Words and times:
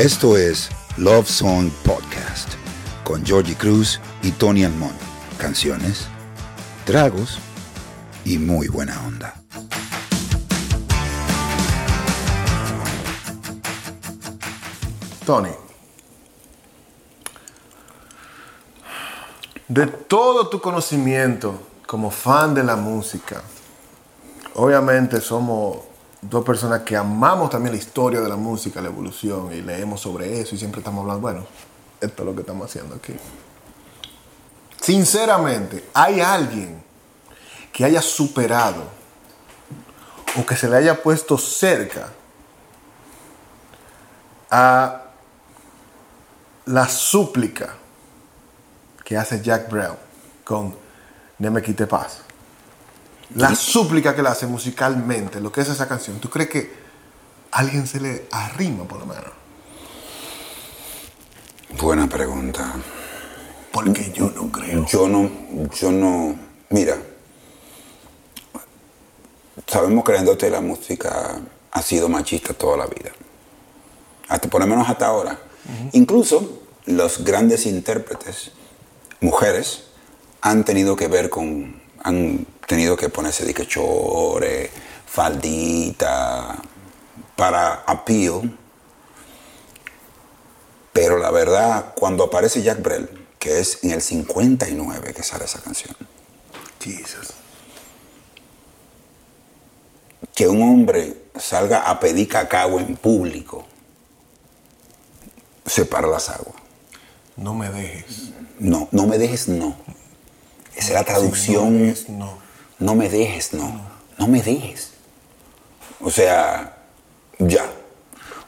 Esto 0.00 0.38
es 0.38 0.70
Love 0.96 1.28
Song 1.28 1.70
Podcast 1.84 2.54
con 3.04 3.22
Georgie 3.22 3.54
Cruz 3.54 4.00
y 4.22 4.30
Tony 4.30 4.64
Almond. 4.64 4.98
Canciones, 5.36 6.06
tragos 6.86 7.38
y 8.24 8.38
muy 8.38 8.68
buena 8.68 8.98
onda. 9.06 9.34
Tony, 15.26 15.50
de 19.68 19.86
todo 19.86 20.48
tu 20.48 20.62
conocimiento 20.62 21.60
como 21.86 22.10
fan 22.10 22.54
de 22.54 22.64
la 22.64 22.76
música, 22.76 23.42
obviamente 24.54 25.20
somos 25.20 25.89
dos 26.20 26.44
personas 26.44 26.82
que 26.82 26.96
amamos 26.96 27.50
también 27.50 27.74
la 27.74 27.78
historia 27.78 28.20
de 28.20 28.28
la 28.28 28.36
música, 28.36 28.80
la 28.80 28.88
evolución, 28.88 29.52
y 29.52 29.62
leemos 29.62 30.00
sobre 30.00 30.40
eso 30.40 30.54
y 30.54 30.58
siempre 30.58 30.80
estamos 30.80 31.02
hablando, 31.02 31.20
bueno, 31.20 31.46
esto 32.00 32.22
es 32.22 32.26
lo 32.26 32.34
que 32.34 32.40
estamos 32.40 32.68
haciendo 32.68 32.94
aquí. 32.94 33.14
Sinceramente, 34.80 35.88
¿hay 35.94 36.20
alguien 36.20 36.82
que 37.72 37.84
haya 37.84 38.02
superado 38.02 38.82
o 40.38 40.46
que 40.46 40.56
se 40.56 40.68
le 40.68 40.76
haya 40.76 41.02
puesto 41.02 41.36
cerca 41.38 42.08
a 44.50 45.02
la 46.66 46.88
súplica 46.88 47.74
que 49.04 49.16
hace 49.16 49.40
Jack 49.40 49.70
Brown 49.70 49.96
con 50.44 50.74
Ne 51.38 51.50
me 51.50 51.62
quite 51.62 51.86
paz? 51.86 52.29
La 53.34 53.54
súplica 53.54 54.14
que 54.14 54.22
le 54.22 54.28
hace 54.28 54.46
musicalmente, 54.46 55.40
lo 55.40 55.52
que 55.52 55.60
es 55.60 55.68
esa 55.68 55.86
canción, 55.86 56.18
¿tú 56.18 56.28
crees 56.28 56.50
que 56.50 56.72
alguien 57.52 57.86
se 57.86 58.00
le 58.00 58.26
arrima 58.30 58.84
por 58.84 58.98
lo 58.98 59.06
menos? 59.06 59.30
Buena 61.80 62.08
pregunta. 62.08 62.74
Porque 63.72 64.12
yo 64.12 64.30
no 64.30 64.50
creo. 64.50 64.84
Yo 64.86 65.08
no, 65.08 65.30
yo 65.78 65.92
no, 65.92 66.36
mira, 66.70 66.96
sabemos 69.66 70.04
que 70.04 70.12
la 70.12 70.18
industria 70.18 70.50
de 70.50 70.56
la 70.56 70.62
música 70.62 71.40
ha 71.70 71.82
sido 71.82 72.08
machista 72.08 72.52
toda 72.52 72.76
la 72.76 72.86
vida. 72.86 73.12
Hasta, 74.28 74.48
por 74.48 74.60
lo 74.60 74.66
menos 74.66 74.88
hasta 74.88 75.06
ahora. 75.06 75.38
Incluso 75.92 76.62
los 76.86 77.22
grandes 77.24 77.66
intérpretes, 77.66 78.50
mujeres, 79.20 79.84
han 80.40 80.64
tenido 80.64 80.96
que 80.96 81.06
ver 81.06 81.30
con, 81.30 81.79
han 82.02 82.46
tenido 82.66 82.96
que 82.96 83.08
ponerse 83.08 83.44
de 83.44 83.54
faldita, 85.06 86.56
para 87.36 87.84
appeal. 87.86 88.56
Pero 90.92 91.18
la 91.18 91.30
verdad, 91.30 91.94
cuando 91.94 92.24
aparece 92.24 92.62
Jack 92.62 92.82
Brel, 92.82 93.08
que 93.38 93.60
es 93.60 93.82
en 93.82 93.92
el 93.92 94.02
59 94.02 95.14
que 95.14 95.22
sale 95.22 95.44
esa 95.46 95.60
canción, 95.60 95.96
Jesus. 96.80 97.34
que 100.34 100.48
un 100.48 100.62
hombre 100.62 101.16
salga 101.38 101.90
a 101.90 102.00
pedir 102.00 102.28
cacao 102.28 102.78
en 102.78 102.96
público, 102.96 103.66
separa 105.66 106.08
las 106.08 106.28
aguas. 106.28 106.56
No 107.36 107.54
me 107.54 107.70
dejes. 107.70 108.30
No, 108.58 108.88
no 108.90 109.06
me 109.06 109.18
dejes, 109.18 109.48
no. 109.48 109.76
Esa 110.80 110.88
es 110.88 110.94
la 110.94 111.04
traducción. 111.04 111.74
No 111.74 111.74
me 111.74 111.78
dejes, 111.84 112.08
no. 112.08 112.38
No 112.78 112.94
me 112.94 113.08
dejes, 113.10 113.52
no. 113.52 113.80
No 114.16 114.26
me 114.26 114.40
dejes. 114.40 114.92
O 116.00 116.10
sea, 116.10 116.78
ya. 117.38 117.70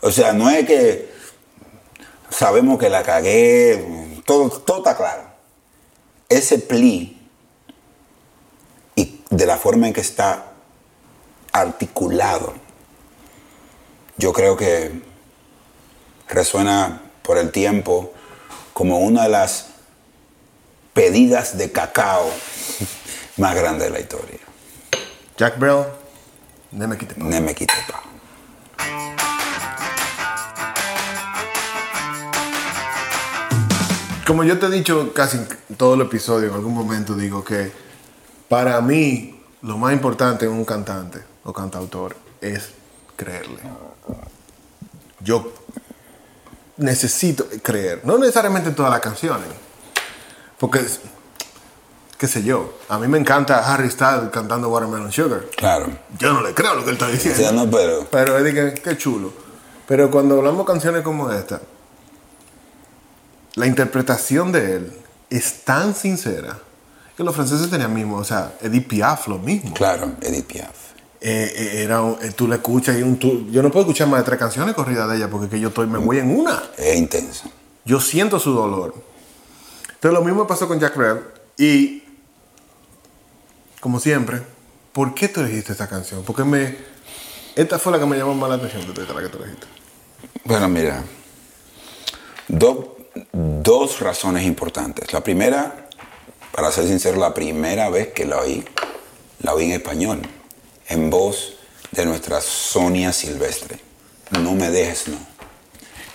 O 0.01 0.11
sea, 0.11 0.33
no 0.33 0.49
es 0.49 0.67
que 0.67 1.13
sabemos 2.31 2.79
que 2.79 2.89
la 2.89 3.03
cagué, 3.03 4.23
todo, 4.25 4.49
todo 4.49 4.79
está 4.79 4.97
claro. 4.97 5.25
Ese 6.31 6.59
pli 6.59 7.21
y 8.97 9.21
de 9.29 9.47
la 9.47 9.59
forma 9.59 9.89
en 9.89 9.93
que 9.93 10.01
está 10.01 10.53
articulado, 11.53 12.55
yo 14.17 14.33
creo 14.33 14.57
que 14.57 15.03
resuena 16.29 17.03
por 17.23 17.37
el 17.37 17.53
tiempo 17.53 18.15
como 18.73 19.01
una 19.01 19.25
de 19.25 19.29
las 19.29 19.72
pedidas 20.93 21.57
de 21.57 21.73
cacao 21.73 22.31
más 23.37 23.55
grandes 23.55 23.89
de 23.89 23.91
la 23.91 24.01
historia. 24.01 24.39
Jack 25.37 25.59
Brel, 25.59 25.85
no 26.73 26.89
me 26.89 26.97
quite. 26.97 27.15
Ne 27.17 27.41
me 27.41 27.55
quite 27.55 27.75
pa. 27.89 28.03
Como 34.27 34.45
yo 34.45 34.59
te 34.59 34.67
he 34.67 34.71
dicho 34.71 35.13
casi 35.13 35.39
todo 35.77 35.95
el 35.95 36.03
episodio, 36.03 36.49
en 36.49 36.55
algún 36.55 36.75
momento 36.75 37.15
digo 37.15 37.43
que 37.43 37.73
para 38.49 38.81
mí 38.81 39.43
lo 39.63 39.77
más 39.79 39.93
importante 39.93 40.45
en 40.47 40.53
un 40.53 40.65
cantante 40.65 41.21
o 41.45 41.53
cantautor 41.53 42.17
es 42.41 42.71
creerle. 43.17 43.61
Yo 45.21 45.53
necesito 46.77 47.47
creer, 47.63 48.01
no 48.05 48.19
necesariamente 48.19 48.69
en 48.69 48.75
todas 48.75 48.93
las 48.93 49.01
canciones, 49.01 49.49
porque, 50.63 50.81
qué 52.19 52.29
sé 52.29 52.45
yo, 52.45 52.79
a 52.89 52.97
mí 52.99 53.09
me 53.09 53.19
encanta 53.19 53.59
Harry 53.73 53.91
Styles 53.91 54.31
cantando 54.33 54.69
Watermelon 54.69 55.11
Sugar. 55.11 55.45
Claro. 55.57 55.87
Yo 56.21 56.33
no 56.33 56.41
le 56.41 56.55
creo 56.55 56.75
lo 56.75 56.85
que 56.85 56.91
él 56.91 56.97
está 56.97 57.09
diciendo. 57.09 57.53
no, 57.53 57.69
pero 57.71 58.07
Pero 58.09 58.39
es 58.39 58.55
que, 58.55 58.81
qué 58.81 58.97
chulo. 58.97 59.33
Pero 59.89 60.09
cuando 60.11 60.39
hablamos 60.39 60.65
canciones 60.65 61.03
como 61.03 61.31
esta, 61.33 61.61
la 63.57 63.67
interpretación 63.67 64.53
de 64.53 64.77
él 64.77 64.93
es 65.31 65.65
tan 65.65 65.95
sincera 65.95 66.59
que 67.17 67.25
los 67.25 67.35
franceses 67.35 67.69
tenían 67.69 67.93
mismo, 67.93 68.17
o 68.17 68.25
sea, 68.25 68.55
Edith 68.63 68.87
Piaf 68.89 69.29
lo 69.29 69.39
mismo. 69.39 69.75
claro, 69.75 70.13
Edith 70.23 70.47
Piaf. 70.47 70.71
Eh, 71.21 71.53
eh, 71.57 71.83
era, 71.85 72.01
un- 72.03 72.17
eh, 72.23 72.33
tú 72.35 72.49
le 72.49 72.57
escuchas 72.57 72.97
y 72.99 73.03
un, 73.03 73.19
tú- 73.19 73.47
yo 73.51 73.63
no 73.63 73.71
puedo 73.71 73.85
escuchar 73.85 74.09
más 74.09 74.21
de 74.21 74.25
tres 74.25 74.39
canciones 74.39 74.75
corridas 74.75 75.09
de 75.11 75.17
ella 75.17 75.29
porque 75.29 75.49
que 75.49 75.61
yo 75.61 75.69
estoy, 75.69 75.87
me 75.87 75.99
voy 75.99 76.19
en 76.19 76.35
una. 76.37 76.63
Es 76.79 76.97
intenso. 76.97 77.51
Yo 77.85 78.01
siento 78.01 78.39
su 78.39 78.53
dolor. 78.53 78.95
Entonces 80.03 80.19
lo 80.19 80.25
mismo 80.25 80.49
pasó 80.49 80.67
con 80.67 80.81
Jack 80.81 80.97
Brel 80.97 81.21
y 81.57 82.03
como 83.79 84.01
siempre, 84.01 84.43
¿por 84.93 85.15
qué 85.15 85.29
tú 85.29 85.43
elegiste 85.43 85.71
esta 85.71 85.89
canción? 85.89 86.25
Porque 86.25 86.43
me 86.43 86.77
esta 87.55 87.79
fue 87.79 87.93
la 87.93 88.01
que 88.01 88.07
me 88.07 88.17
llamó 88.19 88.35
más 88.35 88.49
la 88.51 88.57
atención 88.57 88.83
de 88.93 89.01
las 89.07 89.23
que 89.23 89.29
tú. 89.29 89.39
Bueno, 90.43 90.69
mira, 90.69 91.05
do- 92.49 92.97
dos 93.33 94.01
razones 94.01 94.45
importantes. 94.45 95.13
La 95.13 95.23
primera, 95.23 95.89
para 96.51 96.73
ser 96.73 96.89
sincero, 96.89 97.21
la 97.21 97.33
primera 97.33 97.89
vez 97.89 98.09
que 98.09 98.25
la 98.25 98.39
oí, 98.39 98.65
la 99.39 99.55
oí 99.55 99.67
en 99.67 99.73
español, 99.73 100.23
en 100.89 101.11
voz 101.11 101.59
de 101.93 102.07
nuestra 102.07 102.41
Sonia 102.41 103.13
Silvestre. 103.13 103.79
No 104.33 104.55
me 104.55 104.69
dejes, 104.69 105.07
no. 105.07 105.19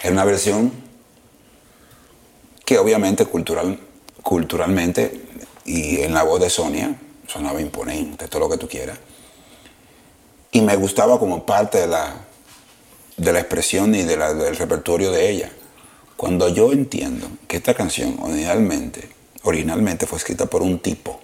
Era 0.03 0.11
una 0.11 0.25
versión 0.25 0.86
que 2.67 2.77
obviamente 2.77 3.25
cultural, 3.25 3.79
culturalmente 4.21 5.21
y 5.63 6.01
en 6.01 6.13
la 6.13 6.23
voz 6.23 6.41
de 6.41 6.49
Sonia 6.49 6.99
sonaba 7.25 7.61
imponente, 7.61 8.27
todo 8.27 8.41
lo 8.41 8.49
que 8.49 8.57
tú 8.57 8.67
quieras. 8.67 8.99
Y 10.51 10.59
me 10.59 10.75
gustaba 10.75 11.17
como 11.17 11.45
parte 11.45 11.77
de 11.77 11.87
la, 11.87 12.25
de 13.15 13.31
la 13.31 13.39
expresión 13.39 13.95
y 13.95 14.03
de 14.03 14.17
la- 14.17 14.33
del 14.33 14.57
repertorio 14.57 15.11
de 15.11 15.29
ella. 15.29 15.49
Cuando 16.17 16.49
yo 16.49 16.73
entiendo 16.73 17.29
que 17.47 17.55
esta 17.55 17.73
canción 17.73 18.17
originalmente, 18.21 19.07
originalmente 19.43 20.05
fue 20.05 20.17
escrita 20.17 20.45
por 20.47 20.61
un 20.61 20.79
tipo, 20.79 21.21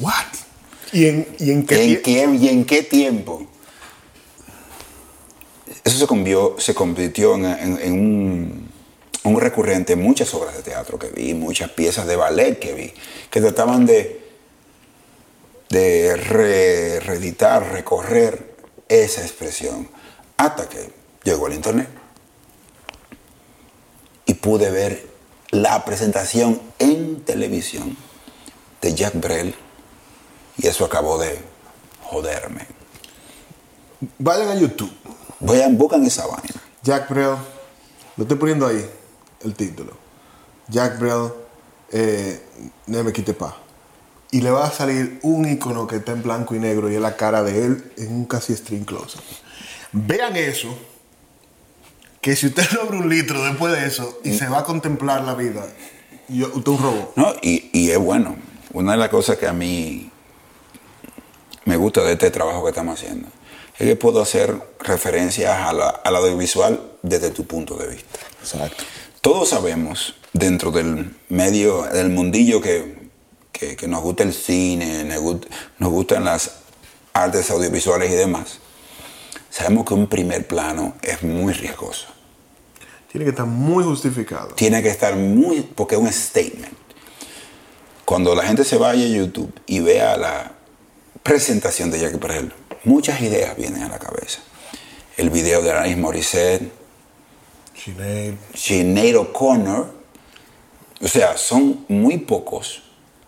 What? 0.00 0.12
¿Y 0.92 1.06
en, 1.06 1.26
y 1.40 1.50
en 1.50 1.66
qué 1.66 1.82
¿en 1.84 2.02
qué, 2.02 2.36
¿y 2.40 2.48
en 2.48 2.64
qué 2.64 2.82
tiempo? 2.84 3.44
Eso 5.82 5.98
se 5.98 6.06
convirtió, 6.06 6.54
se 6.58 6.74
convirtió 6.74 7.34
en, 7.34 7.44
en- 7.44 7.78
en 7.82 7.92
un, 7.92 8.63
un 9.24 9.40
recurrente 9.40 9.94
en 9.94 10.02
muchas 10.02 10.32
obras 10.34 10.54
de 10.56 10.62
teatro 10.62 10.98
que 10.98 11.08
vi, 11.08 11.34
muchas 11.34 11.70
piezas 11.70 12.06
de 12.06 12.16
ballet 12.16 12.58
que 12.58 12.74
vi, 12.74 12.92
que 13.30 13.40
trataban 13.40 13.86
de, 13.86 14.22
de 15.70 16.16
re- 16.16 17.00
reeditar, 17.00 17.72
recorrer 17.72 18.54
esa 18.88 19.22
expresión, 19.22 19.88
hasta 20.36 20.68
que 20.68 20.90
llegó 21.24 21.46
el 21.46 21.54
internet 21.54 21.88
y 24.26 24.34
pude 24.34 24.70
ver 24.70 25.06
la 25.50 25.84
presentación 25.84 26.60
en 26.78 27.22
televisión 27.24 27.96
de 28.82 28.94
Jack 28.94 29.14
Brel 29.20 29.54
y 30.58 30.66
eso 30.66 30.84
acabó 30.84 31.18
de 31.18 31.38
joderme. 32.02 32.66
Vayan 34.18 34.48
a 34.48 34.54
YouTube. 34.56 34.92
Vayan, 35.40 35.78
buscan 35.78 36.04
esa 36.04 36.26
vaina. 36.26 36.62
Jack 36.82 37.08
Brel, 37.08 37.36
lo 38.16 38.22
estoy 38.24 38.36
poniendo 38.36 38.66
ahí, 38.66 38.88
el 39.44 39.54
título. 39.54 39.92
Jack 40.68 40.98
Brel, 40.98 41.30
eh, 41.92 42.42
Ne 42.86 43.02
me 43.02 43.12
quite 43.12 43.34
pa. 43.34 43.56
Y 44.30 44.40
le 44.40 44.50
va 44.50 44.66
a 44.66 44.70
salir 44.70 45.20
un 45.22 45.48
icono 45.48 45.86
que 45.86 45.96
está 45.96 46.12
en 46.12 46.22
blanco 46.22 46.54
y 46.54 46.58
negro 46.58 46.90
y 46.90 46.94
es 46.96 47.00
la 47.00 47.16
cara 47.16 47.42
de 47.42 47.64
él 47.66 47.92
en 47.96 48.12
un 48.12 48.24
casi 48.24 48.54
string 48.56 48.84
close. 48.84 49.18
Vean 49.92 50.34
eso 50.36 50.76
que 52.20 52.34
si 52.34 52.46
usted 52.46 52.68
logra 52.72 52.98
un 52.98 53.08
litro 53.08 53.42
después 53.44 53.72
de 53.72 53.86
eso 53.86 54.18
y 54.24 54.32
se 54.32 54.48
va 54.48 54.60
a 54.60 54.64
contemplar 54.64 55.22
la 55.22 55.34
vida, 55.34 55.64
yo, 56.28 56.46
usted 56.46 56.72
es 56.72 56.78
un 56.78 56.82
robot. 56.82 57.12
No, 57.16 57.32
y, 57.42 57.70
y 57.72 57.90
es 57.90 57.98
bueno. 57.98 58.36
Una 58.72 58.92
de 58.92 58.98
las 58.98 59.08
cosas 59.10 59.36
que 59.36 59.46
a 59.46 59.52
mí 59.52 60.10
me 61.66 61.76
gusta 61.76 62.02
de 62.02 62.12
este 62.12 62.30
trabajo 62.30 62.62
que 62.64 62.70
estamos 62.70 62.98
haciendo 63.00 63.28
es 63.78 63.86
que 63.86 63.96
puedo 63.96 64.20
hacer 64.22 64.56
referencias 64.80 65.50
a 65.60 65.72
la- 65.72 65.88
al 65.90 66.16
audiovisual 66.16 66.80
desde 67.02 67.30
tu 67.30 67.44
punto 67.46 67.76
de 67.76 67.88
vista. 67.88 68.18
Exacto. 68.40 68.84
Todos 69.24 69.48
sabemos, 69.48 70.16
dentro 70.34 70.70
del 70.70 71.16
medio, 71.30 71.84
del 71.84 72.10
mundillo 72.10 72.60
que, 72.60 73.08
que- 73.52 73.74
que 73.74 73.88
nos 73.88 74.02
gusta 74.02 74.22
el 74.22 74.34
cine, 74.34 75.02
nos, 75.04 75.16
gust- 75.22 75.46
nos 75.78 75.90
gustan 75.90 76.26
las 76.26 76.50
artes 77.14 77.50
audiovisuales 77.50 78.10
y 78.12 78.16
demás, 78.16 78.58
sabemos 79.48 79.86
que 79.86 79.94
un 79.94 80.08
primer 80.08 80.46
plano 80.46 80.94
es 81.00 81.22
muy 81.22 81.54
riesgoso. 81.54 82.08
Tiene 83.10 83.24
que 83.24 83.30
estar 83.30 83.46
muy 83.46 83.82
justificado. 83.82 84.48
Tiene 84.56 84.82
que 84.82 84.90
estar 84.90 85.16
muy, 85.16 85.62
porque 85.62 85.94
es 85.94 86.00
un 86.02 86.12
statement. 86.12 86.74
Cuando 88.04 88.34
la 88.34 88.42
gente 88.42 88.62
se 88.64 88.76
vaya 88.76 89.06
a 89.06 89.08
YouTube 89.08 89.58
y 89.66 89.80
vea 89.80 90.18
la 90.18 90.52
presentación 91.22 91.90
de 91.90 91.98
Jackie 92.00 92.18
Perrell, 92.18 92.52
muchas 92.84 93.22
ideas 93.22 93.56
vienen 93.56 93.84
a 93.84 93.88
la 93.88 93.98
cabeza. 93.98 94.40
El 95.16 95.30
video 95.30 95.62
de 95.62 95.70
Alanis 95.70 95.96
Morissette, 95.96 96.70
Sinead. 98.54 99.16
O'Connor. 99.16 99.92
O 101.02 101.08
sea, 101.08 101.36
son 101.36 101.84
muy 101.88 102.18
pocos 102.18 102.82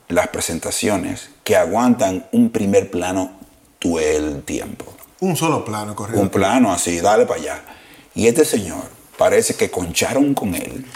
las 0.08 0.28
presentaciones 0.28 1.30
que 1.44 1.56
aguantan 1.56 2.26
un 2.32 2.50
primer 2.50 2.90
plano 2.90 3.32
todo 3.78 4.00
el 4.00 4.42
tiempo. 4.42 4.86
Un 5.20 5.36
solo 5.36 5.64
plano, 5.64 5.94
correcto. 5.94 6.20
Un 6.20 6.30
plano 6.30 6.72
así, 6.72 7.00
dale 7.00 7.26
para 7.26 7.40
allá. 7.40 7.62
Y 8.14 8.26
este 8.26 8.44
señor 8.44 8.82
parece 9.18 9.54
que 9.54 9.70
concharon 9.70 10.32
con 10.32 10.54
él. 10.54 10.86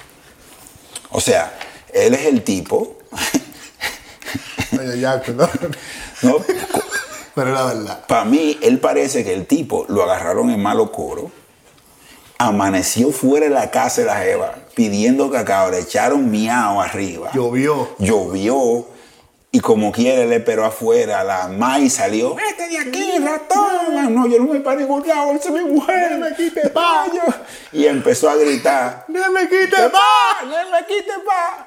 O 1.11 1.21
sea, 1.21 1.59
él 1.93 2.15
es 2.15 2.27
el 2.27 2.43
tipo, 2.43 2.99
Ay, 4.79 5.05
ay, 5.05 5.21
perdón. 5.25 5.51
¿no? 6.23 6.37
Pero 7.35 7.53
la 7.53 7.65
verdad. 7.65 8.07
Para 8.07 8.25
mí, 8.25 8.59
él 8.63 8.79
parece 8.79 9.25
que 9.25 9.35
el 9.35 9.47
tipo 9.47 9.87
lo 9.89 10.03
agarraron 10.03 10.51
en 10.51 10.61
malo 10.61 10.93
coro, 10.93 11.31
amaneció 12.41 13.13
fuera 13.13 13.47
de 13.47 13.53
la 13.53 13.71
casa 13.71 14.01
de 14.01 14.07
la 14.07 14.17
jeva 14.17 14.55
pidiendo 14.75 15.31
cacao, 15.31 15.71
le 15.71 15.81
echaron 15.81 16.31
miau 16.31 16.81
arriba. 16.81 17.31
Llovió. 17.35 17.95
llovió 17.99 18.87
y 19.53 19.61
como 19.61 19.93
quiere 19.93 20.27
le 20.27 20.37
esperó 20.37 20.65
afuera, 20.65 21.23
la 21.23 21.49
Mai 21.49 21.91
salió, 21.91 22.35
vete 22.37 22.69
de 22.69 22.79
aquí, 22.79 23.19
ratón, 23.19 24.15
no, 24.15 24.27
yo 24.27 24.39
no 24.39 24.53
me 24.55 24.61
para 24.61 24.81
ningún 24.81 25.07
lado, 25.07 25.33
esa 25.33 25.49
es 25.49 25.55
mi 25.55 25.65
mujer, 25.71 26.17
me 26.19 26.35
quite 26.35 26.69
payo. 26.71 27.21
Y 27.73 27.85
empezó 27.87 28.31
a 28.31 28.37
gritar, 28.37 29.05
¡No 29.09 29.31
me 29.33 29.43
quite 29.49 29.67
¡Te 29.77 29.89
va! 29.89 30.45
¡No 30.45 30.71
me 30.71 30.87
quite 30.87 31.13
pa! 31.27 31.67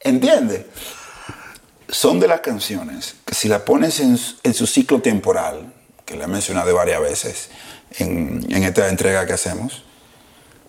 ¿Entiendes? 0.00 0.66
Son 1.88 2.20
de 2.20 2.28
las 2.28 2.40
canciones 2.40 3.16
que 3.24 3.34
si 3.34 3.48
la 3.48 3.64
pones 3.64 3.98
en, 4.00 4.16
su- 4.18 4.36
en 4.42 4.54
su 4.54 4.66
ciclo 4.66 5.00
temporal, 5.00 5.72
que 6.04 6.16
la 6.16 6.24
he 6.24 6.28
mencionado 6.28 6.74
varias 6.74 7.00
veces 7.00 7.48
en, 7.98 8.44
en 8.50 8.64
esta 8.64 8.88
entrega 8.88 9.26
que 9.26 9.32
hacemos, 9.34 9.84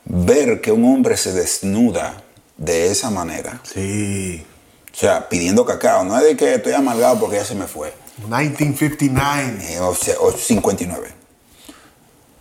ver 0.06 0.62
que 0.62 0.72
un 0.72 0.86
hombre 0.86 1.18
se 1.18 1.34
desnuda 1.34 2.22
de 2.58 2.92
esa 2.92 3.10
manera, 3.10 3.60
Sí. 3.64 4.46
o 4.94 4.98
sea, 4.98 5.28
pidiendo 5.28 5.66
cacao, 5.66 6.04
no 6.04 6.18
es 6.18 6.24
de 6.24 6.38
que 6.38 6.56
estoy 6.56 6.74
amargado 6.74 7.20
porque 7.20 7.38
ya 7.38 7.46
se 7.46 7.56
me 7.56 7.68
fue, 7.68 7.94
1959. 8.20 9.58
eh, 9.74 9.80
o, 9.80 9.94
sea, 9.96 10.16
o 10.20 10.32
59. 10.32 11.10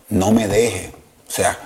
No 0.09 0.31
me 0.31 0.47
deje, 0.47 0.93
o 1.27 1.31
sea, 1.31 1.57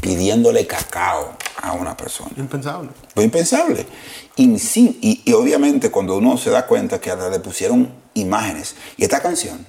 pidiéndole 0.00 0.66
cacao 0.66 1.36
a 1.60 1.72
una 1.72 1.96
persona. 1.96 2.30
Impensable. 2.36 2.90
Lo 3.14 3.22
impensable. 3.22 3.86
Y, 4.36 4.58
sí, 4.58 4.98
y, 5.00 5.22
y 5.24 5.32
obviamente 5.32 5.90
cuando 5.90 6.16
uno 6.16 6.36
se 6.36 6.50
da 6.50 6.66
cuenta 6.66 7.00
que 7.00 7.14
le 7.16 7.40
pusieron 7.40 7.90
imágenes, 8.14 8.76
y 8.98 9.04
esta 9.04 9.20
canción 9.20 9.66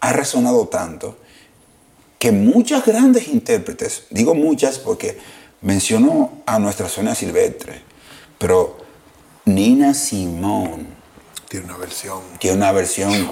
ha 0.00 0.12
resonado 0.12 0.66
tanto 0.66 1.16
que 2.22 2.30
muchas 2.30 2.86
grandes 2.86 3.26
intérpretes, 3.26 4.04
digo 4.10 4.36
muchas 4.36 4.78
porque 4.78 5.18
mencionó 5.60 6.44
a 6.46 6.60
nuestra 6.60 6.88
zona 6.88 7.16
silvestre, 7.16 7.82
pero 8.38 8.78
Nina 9.44 9.92
Simone 9.92 10.86
Tiene 11.48 11.66
una 11.66 11.76
versión. 11.78 12.20
tiene 12.38 12.58
una 12.58 12.70
versión, 12.70 13.28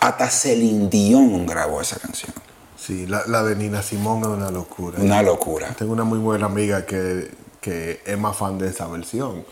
hasta 0.00 0.30
Celine 0.30 0.88
Dion 0.88 1.44
grabó 1.44 1.82
esa 1.82 1.98
canción. 1.98 2.32
Sí, 2.78 3.06
la, 3.06 3.26
la 3.26 3.42
de 3.42 3.54
Nina 3.54 3.82
Simón 3.82 4.22
es 4.22 4.28
una 4.28 4.50
locura. 4.50 4.98
Una 4.98 5.22
locura. 5.22 5.68
Tengo 5.78 5.92
una 5.92 6.04
muy 6.04 6.18
buena 6.18 6.46
amiga 6.46 6.86
que, 6.86 7.30
que 7.60 8.00
es 8.06 8.18
más 8.18 8.34
fan 8.34 8.56
de 8.56 8.68
esa 8.68 8.86
versión. 8.86 9.44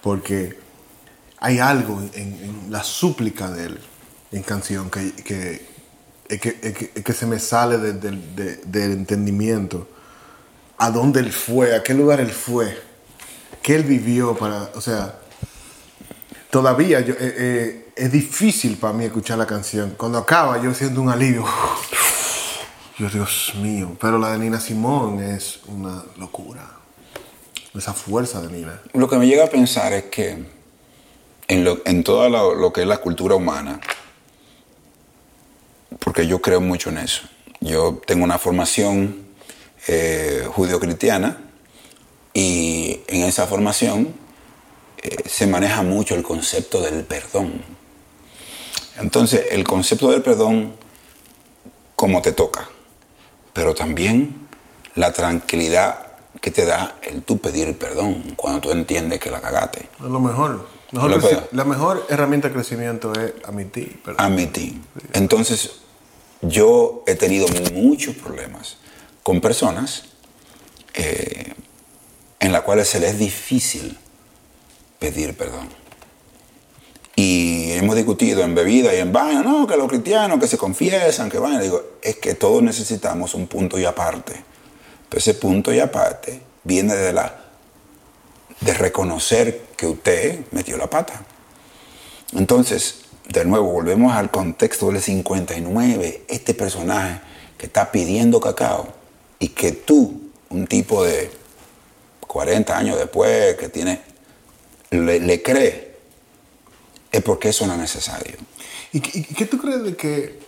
Porque 0.00 0.58
hay 1.38 1.58
algo 1.58 2.00
en, 2.14 2.32
en 2.32 2.66
la 2.70 2.82
súplica 2.82 3.50
de 3.50 3.66
él 3.66 3.78
en 4.32 4.42
canción 4.42 4.88
que, 4.88 5.12
que, 5.12 5.71
es 6.28 6.40
que, 6.40 6.58
es 6.62 6.74
que- 6.76 6.90
es 6.94 7.04
que 7.04 7.12
se 7.12 7.26
me 7.26 7.38
sale 7.38 7.78
de- 7.78 7.92
del- 7.94 8.36
de- 8.36 8.56
del 8.64 8.92
entendimiento. 8.92 9.88
A 10.78 10.90
dónde 10.90 11.20
él 11.20 11.32
fue, 11.32 11.76
a 11.76 11.82
qué 11.82 11.94
lugar 11.94 12.20
él 12.20 12.30
fue, 12.32 12.76
qué 13.62 13.74
él 13.76 13.84
vivió 13.84 14.36
para. 14.36 14.70
O 14.74 14.80
sea, 14.80 15.18
todavía 16.50 17.00
yo, 17.00 17.14
eh, 17.14 17.34
eh, 17.36 17.92
es 17.96 18.10
difícil 18.10 18.76
para 18.76 18.92
mí 18.92 19.04
escuchar 19.04 19.38
la 19.38 19.46
canción. 19.46 19.94
Cuando 19.96 20.18
acaba, 20.18 20.60
yo 20.62 20.72
siento 20.74 21.00
un 21.00 21.08
alivio. 21.10 21.44
Dios 22.98 23.52
mío. 23.60 23.96
Pero 24.00 24.18
la 24.18 24.32
de 24.32 24.38
Nina 24.38 24.60
Simón 24.60 25.20
es 25.20 25.60
una 25.66 26.02
locura. 26.18 26.68
Esa 27.74 27.92
fuerza 27.94 28.40
de 28.42 28.52
Nina. 28.52 28.80
Lo 28.92 29.08
que 29.08 29.16
me 29.16 29.26
llega 29.26 29.44
a 29.44 29.48
pensar 29.48 29.92
es 29.92 30.04
que 30.04 30.44
en, 31.48 31.64
lo, 31.64 31.80
en 31.84 32.04
todo 32.04 32.28
lo, 32.28 32.54
lo 32.54 32.72
que 32.72 32.82
es 32.82 32.86
la 32.86 32.98
cultura 32.98 33.34
humana, 33.34 33.80
porque 36.04 36.26
yo 36.26 36.40
creo 36.40 36.60
mucho 36.60 36.90
en 36.90 36.98
eso. 36.98 37.22
Yo 37.60 38.00
tengo 38.06 38.24
una 38.24 38.38
formación 38.38 39.26
eh, 39.86 40.46
judío-cristiana 40.52 41.38
y 42.34 43.00
en 43.06 43.22
esa 43.22 43.46
formación 43.46 44.14
eh, 45.02 45.16
se 45.26 45.46
maneja 45.46 45.82
mucho 45.82 46.14
el 46.14 46.22
concepto 46.22 46.80
del 46.80 47.04
perdón. 47.04 47.62
Entonces, 48.98 49.46
el 49.50 49.64
concepto 49.64 50.10
del 50.10 50.22
perdón, 50.22 50.74
como 51.96 52.20
te 52.20 52.32
toca, 52.32 52.68
pero 53.52 53.74
también 53.74 54.48
la 54.94 55.12
tranquilidad 55.12 56.06
que 56.40 56.50
te 56.50 56.66
da 56.66 56.96
el 57.02 57.22
tú 57.22 57.38
pedir 57.38 57.78
perdón 57.78 58.34
cuando 58.36 58.60
tú 58.60 58.70
entiendes 58.70 59.20
que 59.20 59.30
la 59.30 59.40
cagaste. 59.40 59.88
Es 59.98 60.06
lo 60.06 60.20
mejor. 60.20 60.66
Mejor 60.90 61.48
la 61.52 61.64
mejor 61.64 62.06
herramienta 62.10 62.48
de 62.48 62.54
crecimiento 62.54 63.12
es 63.14 63.32
admitir. 63.44 64.02
perdón. 64.04 64.26
Admití. 64.26 64.78
Entonces, 65.14 65.81
yo 66.42 67.04
he 67.06 67.14
tenido 67.14 67.46
muchos 67.72 68.14
problemas 68.16 68.76
con 69.22 69.40
personas 69.40 70.04
eh, 70.94 71.54
en 72.40 72.52
las 72.52 72.62
cuales 72.62 72.88
se 72.88 73.00
les 73.00 73.12
es 73.12 73.18
difícil 73.18 73.96
pedir 74.98 75.36
perdón. 75.36 75.68
Y 77.14 77.72
hemos 77.72 77.94
discutido 77.94 78.42
en 78.42 78.54
bebida 78.54 78.94
y 78.94 78.98
en 78.98 79.12
vaina, 79.12 79.42
no, 79.42 79.66
que 79.66 79.76
los 79.76 79.88
cristianos 79.88 80.40
que 80.40 80.48
se 80.48 80.56
confiesan, 80.56 81.28
que 81.30 81.38
van. 81.38 81.60
Digo, 81.60 81.98
es 82.02 82.16
que 82.16 82.34
todos 82.34 82.62
necesitamos 82.62 83.34
un 83.34 83.46
punto 83.46 83.78
y 83.78 83.84
aparte. 83.84 84.32
Pero 85.08 85.18
ese 85.18 85.34
punto 85.34 85.72
y 85.72 85.78
aparte 85.78 86.40
viene 86.64 86.94
de 86.94 87.12
la 87.12 87.42
de 88.60 88.74
reconocer 88.74 89.66
que 89.76 89.86
usted 89.86 90.40
metió 90.52 90.76
la 90.76 90.88
pata. 90.88 91.22
Entonces, 92.32 93.01
de 93.32 93.44
nuevo, 93.44 93.70
volvemos 93.72 94.12
al 94.14 94.30
contexto 94.30 94.90
del 94.90 95.00
59, 95.00 96.24
este 96.28 96.54
personaje 96.54 97.20
que 97.56 97.66
está 97.66 97.90
pidiendo 97.90 98.40
cacao 98.40 98.92
y 99.38 99.48
que 99.48 99.72
tú, 99.72 100.30
un 100.50 100.66
tipo 100.66 101.04
de 101.04 101.30
40 102.20 102.76
años 102.76 102.98
después, 102.98 103.56
que 103.56 103.68
tiene, 103.68 104.00
le, 104.90 105.20
le 105.20 105.42
cree, 105.42 105.96
es 107.10 107.22
porque 107.22 107.48
eso 107.50 107.66
no 107.66 107.74
es 107.74 107.78
necesario. 107.80 108.36
¿Y, 108.92 109.00
qué- 109.00 109.18
y 109.18 109.22
qué 109.34 109.46
tú 109.46 109.58
crees 109.58 109.82
de 109.82 109.96
que, 109.96 110.38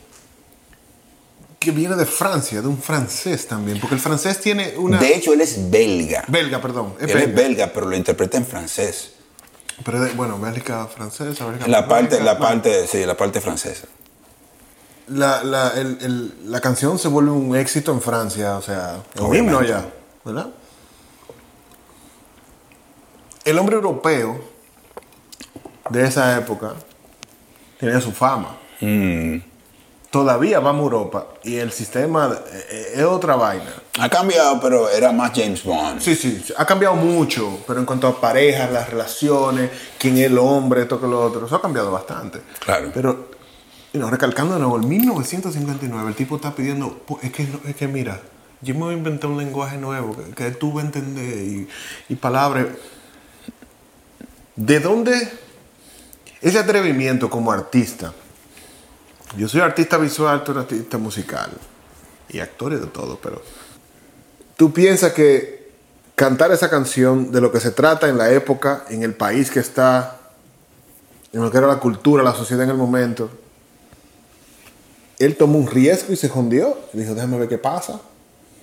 que 1.59 1.71
viene 1.71 1.97
de 1.97 2.05
Francia, 2.07 2.61
de 2.61 2.69
un 2.69 2.79
francés 2.81 3.47
también? 3.47 3.81
Porque 3.81 3.95
el 3.95 4.01
francés 4.01 4.41
tiene 4.41 4.75
una... 4.77 4.99
De 4.99 5.15
hecho, 5.15 5.33
él 5.33 5.41
es 5.41 5.71
belga. 5.71 6.25
belga, 6.29 6.61
perdón. 6.61 6.95
Es 7.01 7.05
Él 7.11 7.17
es 7.19 7.27
belga. 7.27 7.43
belga, 7.43 7.71
pero 7.73 7.87
lo 7.89 7.97
interpreta 7.97 8.37
en 8.37 8.45
francés. 8.47 9.13
Pero 9.85 10.01
de- 10.01 10.13
bueno, 10.13 10.39
Bélgica 10.39 10.87
francesa, 10.87 11.47
Bélgica 11.47 11.69
La 11.69 11.89
parte, 11.89 12.21
la 12.21 12.35
bueno. 12.35 12.47
parte, 12.47 12.87
sí, 12.87 13.05
la 13.05 13.17
parte 13.17 13.41
francesa. 13.41 13.87
La, 15.09 15.43
la, 15.45 15.71
el- 15.71 15.99
el- 16.01 16.51
la 16.51 16.61
canción 16.61 16.99
se 16.99 17.09
vuelve 17.09 17.31
un 17.31 17.57
éxito 17.57 17.93
en 17.93 18.01
Francia, 18.01 18.57
o 18.57 18.63
sea, 18.63 19.03
un 19.21 19.35
himno 19.35 19.63
ya, 19.63 19.85
¿verdad? 20.25 20.49
El 23.45 23.59
hombre 23.59 23.77
europeo 23.77 24.41
de 25.91 26.07
esa 26.07 26.39
época 26.39 26.73
tenía 27.79 28.01
su 28.01 28.13
fama. 28.13 28.57
Mm, 28.81 29.37
todavía 30.15 30.61
vamos 30.61 30.83
a 30.83 30.85
Europa 30.85 31.27
y 31.43 31.57
el 31.57 31.73
sistema 31.73 32.33
eh, 32.53 32.67
eh, 32.71 32.93
es 32.99 33.03
otra 33.03 33.35
vaina. 33.35 33.73
Ha 33.99 34.09
cambiado, 34.09 34.61
pero 34.61 34.89
era 34.89 35.11
más 35.11 35.33
James 35.35 35.65
Bond. 35.65 36.01
Sí, 36.01 36.15
sí, 36.15 36.41
ha 36.57 36.65
cambiado 36.65 36.95
mucho, 36.95 37.59
pero 37.67 37.81
en 37.81 37.85
cuanto 37.85 38.07
a 38.07 38.21
parejas, 38.21 38.71
las 38.71 38.89
relaciones, 38.89 39.71
quién 39.99 40.17
es 40.19 40.27
el 40.27 40.39
hombre, 40.39 40.83
esto 40.83 41.01
que 41.01 41.09
lo 41.09 41.21
otro, 41.21 41.47
eso 41.47 41.57
ha 41.57 41.61
cambiado 41.61 41.91
bastante. 41.91 42.41
Claro. 42.61 42.93
Pero, 42.95 43.29
y 43.93 43.99
no, 43.99 44.09
recalcando 44.09 44.55
de 44.55 44.61
nuevo, 44.61 44.77
en 44.81 44.89
1959 44.89 46.09
el 46.11 46.15
tipo 46.15 46.37
está 46.37 46.55
pidiendo, 46.55 46.97
"Po- 46.97 47.19
es 47.21 47.33
que, 47.33 47.49
es 47.67 47.75
que 47.75 47.89
mira, 47.89 48.21
yo 48.61 48.73
me 48.75 48.83
voy 48.83 48.95
a 48.95 48.97
inventar 48.97 49.29
un 49.29 49.39
lenguaje 49.39 49.79
nuevo 49.79 50.17
que, 50.17 50.31
que 50.33 50.51
tú 50.53 50.73
vas 50.75 50.85
a 50.85 50.87
entender 50.87 51.39
y, 51.39 51.69
y 52.09 52.15
palabras. 52.15 52.67
¿De 54.55 54.79
dónde 54.79 55.29
ese 56.41 56.61
atrevimiento 56.61 57.29
como 57.29 57.51
artista? 57.51 58.13
Yo 59.37 59.49
soy 59.49 59.61
artista 59.61 59.99
visual, 59.99 60.45
tú 60.45 60.53
eres 60.53 60.65
artista 60.65 60.99
musical 60.99 61.51
y 62.29 62.39
actores 62.39 62.81
de 62.81 62.87
todo, 62.87 63.19
pero 63.23 63.43
tú 64.57 64.73
piensas 64.73 65.13
que 65.13 65.73
cantar 66.15 66.53
esa 66.53 66.71
canción 66.71 67.33
de 67.33 67.41
lo 67.41 67.51
que 67.51 67.61
se 67.61 67.71
trata 67.71 68.09
en 68.09 68.19
la 68.19 68.31
época, 68.33 68.85
en 68.89 69.03
el 69.03 69.15
país 69.15 69.51
que 69.51 69.61
está, 69.61 70.21
en 71.33 71.43
lo 71.43 71.51
que 71.51 71.59
era 71.59 71.67
la 71.67 71.81
cultura, 71.81 72.23
la 72.23 72.35
sociedad 72.35 72.65
en 72.65 72.71
el 72.71 72.77
momento, 72.77 73.31
él 75.19 75.37
tomó 75.37 75.59
un 75.59 75.67
riesgo 75.67 76.13
y 76.13 76.17
se 76.17 76.29
jondió. 76.29 76.77
Dijo, 76.93 77.15
déjame 77.15 77.39
ver 77.39 77.49
qué 77.49 77.59
pasa. 77.59 78.01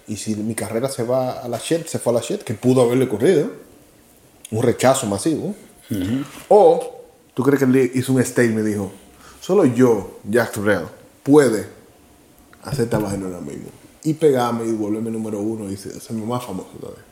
Y 0.08 0.18
si 0.18 0.36
mi 0.36 0.56
carrera 0.56 0.90
se 0.90 1.04
va 1.04 1.32
a 1.32 1.48
la 1.48 1.58
shit, 1.58 1.88
se 1.88 2.00
fue 2.00 2.12
a 2.12 2.16
la 2.16 2.22
shit, 2.22 2.42
que 2.42 2.54
pudo 2.54 2.82
haberle 2.82 3.06
ocurrido. 3.06 3.50
Un 4.52 4.64
rechazo 4.64 5.08
masivo. 5.08 5.56
O, 6.50 7.04
¿tú 7.34 7.44
crees 7.44 7.60
que 7.60 7.66
él 7.66 7.92
hizo 7.94 8.14
un 8.14 8.24
statement 8.24 8.68
y 8.68 8.72
dijo, 8.72 8.92
solo 9.42 9.66
yo, 9.66 10.20
Jack 10.24 10.54
Turrell, 10.54 10.88
puede 11.24 11.68
hacer 12.64 12.86
esta 12.86 13.00
vaina 13.00 13.26
ahora 13.26 13.42
mismo? 13.42 13.70
Y 14.04 14.14
pegarme 14.14 14.66
y 14.66 14.72
volverme 14.72 15.12
número 15.12 15.40
uno 15.40 15.70
y 15.70 15.78
ser 15.78 15.94
más 16.14 16.46
famoso 16.46 16.70
todavía. 16.80 17.04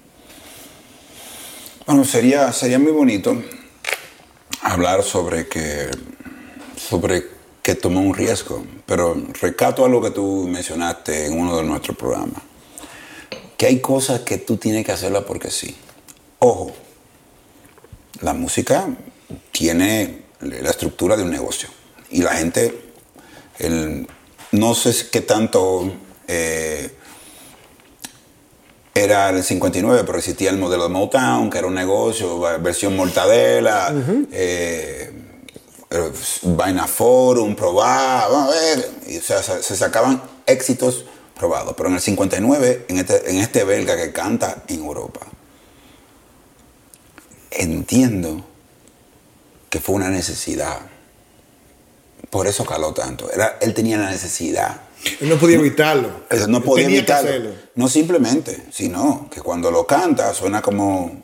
Bueno, 1.86 2.06
sería, 2.06 2.52
sería 2.54 2.80
muy 2.80 2.92
bonito 2.92 3.36
hablar 4.62 5.04
sobre 5.04 5.48
que, 5.48 5.90
sobre 6.78 7.26
que 7.62 7.76
tomó 7.76 8.02
un 8.02 8.14
riesgo, 8.14 8.64
pero 8.86 9.16
recato 9.42 9.86
algo 9.86 10.02
que 10.02 10.12
tú 10.12 10.48
mencionaste 10.48 11.26
en 11.26 11.40
uno 11.40 11.58
de 11.58 11.64
nuestros 11.64 11.98
programas, 11.98 12.42
que 13.58 13.66
hay 13.66 13.80
cosas 13.80 14.22
que 14.22 14.38
tú 14.38 14.58
tienes 14.58 14.86
que 14.86 14.92
hacerlas 14.92 15.24
porque 15.24 15.52
sí. 15.52 15.76
Ojo, 16.40 16.72
la 18.22 18.34
música 18.34 18.88
tiene 19.52 20.24
la 20.42 20.70
estructura 20.70 21.18
de 21.18 21.24
un 21.24 21.32
negocio 21.32 21.70
y 22.12 22.22
la 22.22 22.34
gente, 22.36 22.80
el- 23.60 24.08
no 24.52 24.74
sé 24.76 25.10
qué 25.12 25.22
tanto... 25.22 25.92
eh, 26.28 26.96
era 28.96 29.30
el 29.30 29.44
59, 29.44 30.04
pero 30.06 30.18
existía 30.18 30.50
el 30.50 30.58
modelo 30.58 30.84
de 30.84 30.90
Motown, 30.90 31.50
que 31.50 31.60
era 31.60 31.68
un 31.68 31.76
negocio, 31.76 32.38
versión 32.60 32.98
mortadela, 32.98 33.94
eh, 34.32 35.10
eh, 35.90 36.12
vaina 36.44 36.86
forum, 36.86 37.56
probar, 37.56 38.30
vamos 38.30 38.54
a 38.54 38.60
ver. 38.60 38.90
Y, 39.08 39.18
o 39.20 39.22
sea, 39.22 39.42
se, 39.42 39.64
se 39.64 39.78
sacaban 39.78 40.22
éxitos 40.46 41.06
probados. 41.38 41.76
Pero 41.78 41.88
en 41.90 41.96
el 41.96 42.02
59, 42.02 42.86
en 42.90 42.98
este, 42.98 43.30
en 43.32 43.38
este 43.38 43.64
belga 43.64 43.96
que 43.96 44.12
canta 44.12 44.64
en 44.68 44.80
Europa, 44.84 45.22
entiendo 47.52 48.46
que 49.70 49.80
fue 49.80 49.96
una 49.96 50.10
necesidad. 50.10 50.80
Por 52.30 52.48
eso 52.48 52.66
caló 52.66 52.94
tanto. 52.94 53.32
Era, 53.32 53.58
él 53.62 53.74
tenía 53.74 53.98
la 53.98 54.10
necesidad. 54.10 54.82
Él 55.20 55.30
no 55.30 55.38
podía 55.38 55.58
evitarlo. 55.58 56.26
No 56.48 56.62
podía 56.62 56.86
evitarlo. 56.86 57.52
No 57.76 57.88
simplemente, 57.88 58.66
sino 58.72 59.30
que 59.32 59.42
cuando 59.42 59.72
lo 59.72 59.88
canta 59.88 60.34
suena 60.34 60.62
como 60.62 61.24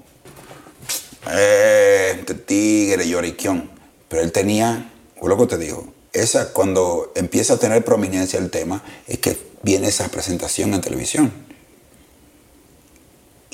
eh, 1.29 2.15
este 2.19 2.33
tigre, 2.35 3.07
lloriquión. 3.07 3.69
Pero 4.07 4.21
él 4.21 4.31
tenía, 4.31 4.91
o 5.19 5.27
lo 5.27 5.37
que 5.37 5.47
te 5.47 5.57
digo, 5.57 5.93
esa, 6.13 6.53
cuando 6.53 7.11
empieza 7.15 7.55
a 7.55 7.57
tener 7.57 7.83
prominencia 7.83 8.39
el 8.39 8.49
tema, 8.49 8.83
es 9.07 9.19
que 9.19 9.37
viene 9.61 9.87
esa 9.87 10.07
presentación 10.07 10.73
en 10.73 10.81
televisión. 10.81 11.31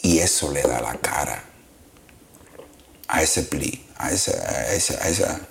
Y 0.04 0.20
eso 0.20 0.52
le 0.52 0.62
da 0.62 0.82
la 0.82 0.96
cara 0.96 1.44
a 3.08 3.22
ese 3.22 3.44
pli, 3.44 3.86
a 3.98 4.12
esa, 4.12 4.32
a 4.32 4.74
esa, 4.74 5.04
a 5.04 5.10
esa 5.10 5.42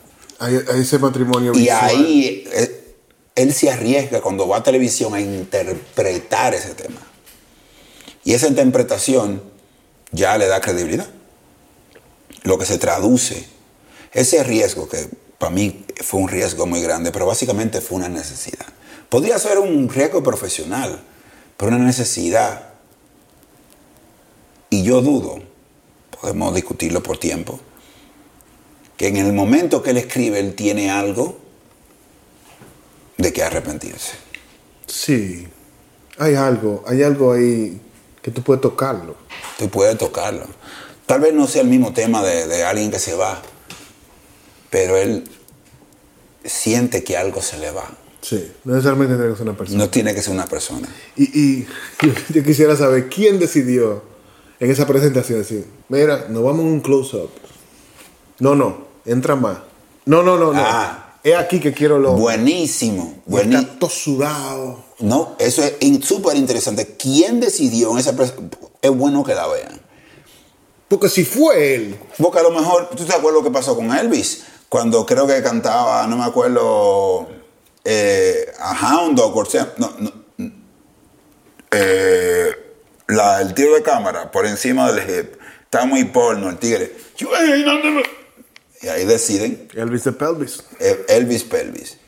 A, 0.41 0.47
a 0.47 0.77
ese 0.77 0.99
matrimonio 0.99 1.53
y 1.55 1.61
visual. 1.61 1.79
ahí 1.85 2.45
eh, 2.53 2.97
él 3.37 3.55
se 3.55 3.71
arriesga 3.71 4.21
cuando 4.21 4.49
va 4.49 4.59
a 4.59 4.63
televisión 4.63 5.15
a 5.15 5.21
interpretar 5.21 6.55
ese 6.55 6.75
tema. 6.75 7.01
Y 8.25 8.35
esa 8.35 8.49
interpretación 8.49 9.43
ya 10.13 10.37
le 10.37 10.47
da 10.47 10.61
credibilidad. 10.61 11.09
Lo 12.43 12.59
que 12.59 12.67
se 12.67 12.79
traduce, 12.79 13.47
ese 14.13 14.43
riesgo 14.43 14.89
que 14.89 15.09
para 15.39 15.51
mí 15.51 15.85
fue 16.03 16.21
un 16.21 16.29
riesgo 16.29 16.67
muy 16.67 16.83
grande, 16.83 17.13
pero 17.13 17.27
básicamente 17.27 17.81
fue 17.81 17.99
una 17.99 18.09
necesidad. 18.09 18.67
Podría 19.09 19.39
ser 19.39 19.59
un 19.59 19.89
riesgo 19.89 20.23
profesional, 20.23 21.01
pero 21.57 21.75
una 21.75 21.85
necesidad. 21.85 22.71
Y 24.69 24.83
yo 24.83 25.01
dudo, 25.01 25.43
podemos 26.21 26.55
discutirlo 26.55 27.03
por 27.03 27.19
tiempo, 27.19 27.59
que 29.01 29.09
en 29.09 29.17
el 29.17 29.33
momento 29.33 29.83
que 29.83 29.93
él 29.93 29.97
escribe 29.97 30.41
él 30.41 30.55
tiene 30.55 30.91
algo 30.91 31.39
de 33.17 33.33
que 33.33 33.43
arrepentirse. 33.43 34.13
Sí. 34.85 35.49
Hay 36.19 36.35
algo, 36.35 36.85
hay 36.87 37.03
algo 37.03 37.33
ahí 37.33 37.81
que 38.21 38.31
tú 38.31 38.43
puedes 38.43 38.61
tocarlo. 38.61 39.17
Tú 39.59 39.71
puedes 39.71 39.97
tocarlo. 39.97 40.45
Tal 41.07 41.23
vez 41.23 41.33
no 41.33 41.47
sea 41.47 41.63
el 41.63 41.69
mismo 41.69 41.95
tema 41.95 42.23
de, 42.23 42.47
de 42.47 42.63
alguien 42.63 42.91
que 42.91 42.99
se 42.99 43.15
va, 43.15 43.41
pero 44.69 44.99
él 44.99 45.25
siente 46.45 47.03
que 47.03 47.17
algo 47.17 47.41
se 47.41 47.57
le 47.57 47.71
va. 47.71 47.91
Sí. 48.21 48.53
No 48.65 48.75
necesariamente 48.75 49.15
tiene 49.15 49.31
que 49.31 49.37
ser 49.39 49.49
una 49.49 49.57
persona. 49.57 49.79
No 49.79 49.89
tiene 49.89 50.15
que 50.15 50.21
ser 50.21 50.35
una 50.35 50.47
persona. 50.47 50.89
Y, 51.17 51.41
y 51.41 51.67
yo, 52.03 52.13
yo 52.35 52.45
quisiera 52.45 52.77
saber 52.77 53.09
quién 53.09 53.39
decidió 53.39 54.03
en 54.59 54.71
esa 54.71 54.87
presentación 54.87 55.39
decir, 55.39 55.65
mira, 55.89 56.27
nos 56.29 56.45
vamos 56.45 56.67
en 56.67 56.73
un 56.73 56.81
close-up. 56.81 57.31
No, 58.41 58.55
no, 58.55 58.90
entra 59.05 59.37
más. 59.37 59.59
No, 60.07 60.23
no, 60.23 60.37
no, 60.39 60.53
no. 60.53 60.61
Ah. 60.65 61.07
Es 61.23 61.37
aquí 61.37 61.61
que 61.61 61.73
quiero 61.75 61.99
lo. 61.99 62.13
Buenísimo. 62.13 63.23
Y 63.27 63.31
buení- 63.31 63.59
Está 63.61 63.79
todo 63.79 63.91
sudado. 63.91 64.85
No, 65.01 65.37
eso 65.39 65.63
es 65.63 65.75
súper 66.05 66.37
interesante. 66.37 66.97
¿Quién 66.99 67.41
decidió 67.41 67.91
en 67.93 67.99
esa 67.99 68.13
pres- 68.15 68.33
Es 68.81 68.91
bueno 68.91 69.23
que 69.25 69.35
la 69.35 69.47
vean. 69.47 69.81
Porque 70.89 71.09
si 71.09 71.25
fue 71.25 71.75
él, 71.75 71.99
Porque 72.19 72.39
a 72.39 72.43
lo 72.43 72.51
mejor, 72.51 72.89
¿tú 72.97 73.05
te 73.05 73.13
acuerdas 73.15 73.43
lo 73.43 73.45
que 73.45 73.53
pasó 73.53 73.77
con 73.77 73.95
Elvis? 73.97 74.45
Cuando 74.69 75.05
creo 75.07 75.27
que 75.27 75.43
cantaba, 75.43 76.07
no 76.07 76.17
me 76.17 76.25
acuerdo, 76.25 77.29
eh, 77.85 78.53
a 78.59 78.97
Hound 78.97 79.17
Dog, 79.19 79.37
o 79.37 79.45
sea, 79.45 79.73
no, 79.79 79.93
no, 79.99 80.11
eh, 81.71 82.51
la- 83.09 83.41
el 83.41 83.55
tiro 83.55 83.75
de 83.75 83.83
cámara 83.83 84.31
por 84.31 84.47
encima 84.47 84.91
del 84.93 85.09
hip. 85.09 85.35
Está 85.65 85.85
muy 85.87 86.05
porno 86.05 86.49
el 86.49 86.59
tigre. 86.59 86.97
Y 88.83 88.89
ahí 88.89 89.05
deciden 89.05 89.69
Elvis 89.75 90.05
de 90.05 90.13
Pelvis. 90.13 90.63
eh, 90.79 91.05
Elvis 91.09 91.45
Pelvis. 91.45 91.99